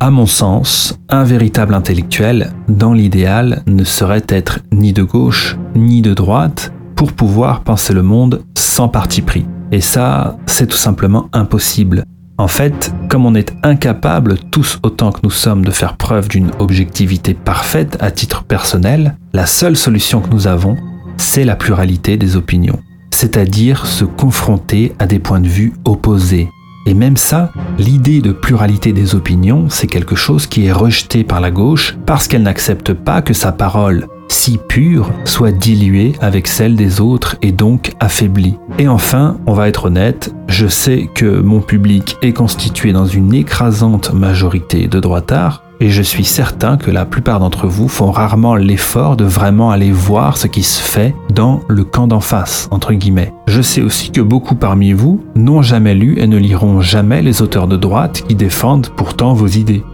À 0.00 0.10
mon 0.10 0.26
sens, 0.26 0.98
un 1.08 1.24
véritable 1.24 1.72
intellectuel, 1.72 2.52
dans 2.68 2.92
l'idéal, 2.92 3.62
ne 3.66 3.84
saurait 3.84 4.26
être 4.28 4.58
ni 4.70 4.92
de 4.92 5.02
gauche 5.02 5.56
ni 5.74 6.02
de 6.02 6.12
droite 6.12 6.74
pour 6.94 7.14
pouvoir 7.14 7.62
penser 7.62 7.94
le 7.94 8.02
monde 8.02 8.42
sans 8.54 8.88
parti 8.88 9.22
pris. 9.22 9.46
Et 9.70 9.80
ça, 9.80 10.36
c'est 10.44 10.66
tout 10.66 10.76
simplement 10.76 11.30
impossible. 11.32 12.04
En 12.38 12.48
fait, 12.48 12.92
comme 13.08 13.26
on 13.26 13.34
est 13.34 13.54
incapable, 13.62 14.36
tous 14.50 14.78
autant 14.82 15.12
que 15.12 15.20
nous 15.22 15.30
sommes, 15.30 15.64
de 15.64 15.70
faire 15.70 15.96
preuve 15.96 16.28
d'une 16.28 16.50
objectivité 16.58 17.34
parfaite 17.34 17.96
à 18.00 18.10
titre 18.10 18.42
personnel, 18.44 19.16
la 19.32 19.46
seule 19.46 19.76
solution 19.76 20.20
que 20.20 20.30
nous 20.30 20.46
avons, 20.46 20.76
c'est 21.18 21.44
la 21.44 21.56
pluralité 21.56 22.16
des 22.16 22.36
opinions, 22.36 22.80
c'est-à-dire 23.10 23.86
se 23.86 24.04
confronter 24.04 24.92
à 24.98 25.06
des 25.06 25.18
points 25.18 25.40
de 25.40 25.48
vue 25.48 25.74
opposés. 25.84 26.48
Et 26.86 26.94
même 26.94 27.16
ça, 27.16 27.52
l'idée 27.78 28.20
de 28.20 28.32
pluralité 28.32 28.92
des 28.92 29.14
opinions, 29.14 29.68
c'est 29.68 29.86
quelque 29.86 30.16
chose 30.16 30.46
qui 30.46 30.66
est 30.66 30.72
rejeté 30.72 31.22
par 31.22 31.40
la 31.40 31.52
gauche 31.52 31.96
parce 32.06 32.26
qu'elle 32.26 32.42
n'accepte 32.42 32.92
pas 32.92 33.22
que 33.22 33.34
sa 33.34 33.52
parole, 33.52 34.08
si 34.32 34.56
pure, 34.56 35.10
soit 35.24 35.52
diluée 35.52 36.14
avec 36.20 36.48
celle 36.48 36.74
des 36.74 37.00
autres 37.00 37.36
et 37.42 37.52
donc 37.52 37.92
affaiblie. 38.00 38.56
Et 38.78 38.88
enfin, 38.88 39.36
on 39.46 39.52
va 39.52 39.68
être 39.68 39.84
honnête, 39.84 40.34
je 40.48 40.66
sais 40.66 41.08
que 41.14 41.40
mon 41.40 41.60
public 41.60 42.16
est 42.22 42.32
constitué 42.32 42.92
dans 42.92 43.04
une 43.06 43.34
écrasante 43.34 44.12
majorité 44.14 44.88
de 44.88 45.00
droitards, 45.00 45.62
et 45.80 45.90
je 45.90 46.00
suis 46.00 46.24
certain 46.24 46.78
que 46.78 46.90
la 46.90 47.04
plupart 47.04 47.40
d'entre 47.40 47.66
vous 47.66 47.88
font 47.88 48.10
rarement 48.10 48.54
l'effort 48.54 49.16
de 49.16 49.24
vraiment 49.24 49.70
aller 49.70 49.92
voir 49.92 50.38
ce 50.38 50.46
qui 50.46 50.62
se 50.62 50.80
fait 50.80 51.14
dans 51.34 51.60
le 51.68 51.84
camp 51.84 52.06
d'en 52.06 52.20
face, 52.20 52.68
entre 52.70 52.94
guillemets. 52.94 53.34
Je 53.48 53.60
sais 53.60 53.82
aussi 53.82 54.12
que 54.12 54.20
beaucoup 54.20 54.54
parmi 54.54 54.92
vous 54.92 55.22
n'ont 55.34 55.62
jamais 55.62 55.94
lu 55.94 56.18
et 56.18 56.26
ne 56.26 56.38
liront 56.38 56.80
jamais 56.80 57.20
les 57.20 57.42
auteurs 57.42 57.68
de 57.68 57.76
droite 57.76 58.24
qui 58.26 58.34
défendent 58.34 58.88
pourtant 58.96 59.34
vos 59.34 59.48
idées. 59.48 59.84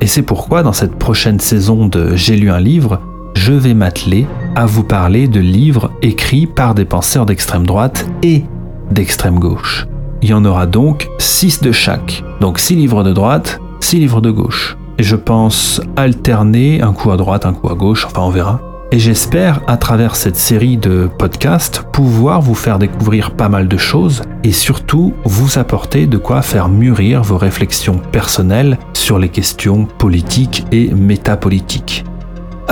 Et 0.00 0.06
c'est 0.06 0.22
pourquoi 0.22 0.62
dans 0.62 0.72
cette 0.72 0.96
prochaine 0.96 1.40
saison 1.40 1.86
de 1.86 2.14
J'ai 2.16 2.36
lu 2.36 2.50
un 2.50 2.60
livre, 2.60 3.00
je 3.34 3.52
vais 3.52 3.74
m'atteler 3.74 4.26
à 4.54 4.66
vous 4.66 4.84
parler 4.84 5.28
de 5.28 5.40
livres 5.40 5.92
écrits 6.02 6.46
par 6.46 6.74
des 6.74 6.84
penseurs 6.84 7.26
d'extrême 7.26 7.66
droite 7.66 8.06
et 8.22 8.44
d'extrême 8.90 9.38
gauche. 9.38 9.86
Il 10.22 10.30
y 10.30 10.34
en 10.34 10.44
aura 10.44 10.66
donc 10.66 11.08
6 11.18 11.62
de 11.62 11.72
chaque. 11.72 12.22
Donc 12.40 12.58
6 12.58 12.76
livres 12.76 13.02
de 13.02 13.12
droite, 13.12 13.60
6 13.80 13.98
livres 13.98 14.20
de 14.20 14.30
gauche. 14.30 14.76
Et 14.98 15.02
je 15.02 15.16
pense 15.16 15.80
alterner 15.96 16.82
un 16.82 16.92
coup 16.92 17.10
à 17.10 17.16
droite, 17.16 17.46
un 17.46 17.52
coup 17.52 17.68
à 17.68 17.74
gauche, 17.74 18.06
enfin 18.06 18.22
on 18.22 18.30
verra. 18.30 18.60
Et 18.92 18.98
j'espère, 18.98 19.62
à 19.66 19.78
travers 19.78 20.16
cette 20.16 20.36
série 20.36 20.76
de 20.76 21.08
podcasts, 21.18 21.82
pouvoir 21.92 22.42
vous 22.42 22.54
faire 22.54 22.78
découvrir 22.78 23.30
pas 23.30 23.48
mal 23.48 23.66
de 23.66 23.78
choses 23.78 24.22
et 24.44 24.52
surtout 24.52 25.14
vous 25.24 25.58
apporter 25.58 26.06
de 26.06 26.18
quoi 26.18 26.42
faire 26.42 26.68
mûrir 26.68 27.22
vos 27.22 27.38
réflexions 27.38 27.98
personnelles 28.12 28.78
sur 28.92 29.18
les 29.18 29.30
questions 29.30 29.86
politiques 29.86 30.66
et 30.72 30.92
métapolitiques. 30.92 32.04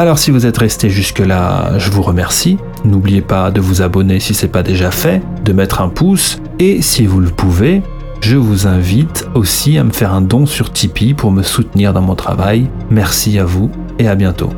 Alors 0.01 0.19
si 0.19 0.31
vous 0.31 0.47
êtes 0.47 0.57
resté 0.57 0.89
jusque-là, 0.89 1.77
je 1.77 1.91
vous 1.91 2.01
remercie. 2.01 2.57
N'oubliez 2.87 3.21
pas 3.21 3.51
de 3.51 3.61
vous 3.61 3.83
abonner 3.83 4.19
si 4.19 4.33
ce 4.33 4.47
n'est 4.47 4.51
pas 4.51 4.63
déjà 4.63 4.91
fait, 4.91 5.21
de 5.45 5.53
mettre 5.53 5.83
un 5.83 5.91
pouce 5.91 6.41
et 6.59 6.81
si 6.81 7.05
vous 7.05 7.21
le 7.21 7.29
pouvez, 7.29 7.83
je 8.23 8.39
vous 8.39 8.67
invite 8.67 9.29
aussi 9.35 9.77
à 9.77 9.85
me 9.85 9.91
faire 9.91 10.15
un 10.15 10.23
don 10.23 10.47
sur 10.47 10.73
Tipeee 10.73 11.13
pour 11.13 11.33
me 11.33 11.43
soutenir 11.43 11.93
dans 11.93 12.01
mon 12.01 12.15
travail. 12.15 12.71
Merci 12.89 13.39
à 13.39 13.45
vous 13.45 13.71
et 13.99 14.09
à 14.09 14.15
bientôt. 14.15 14.49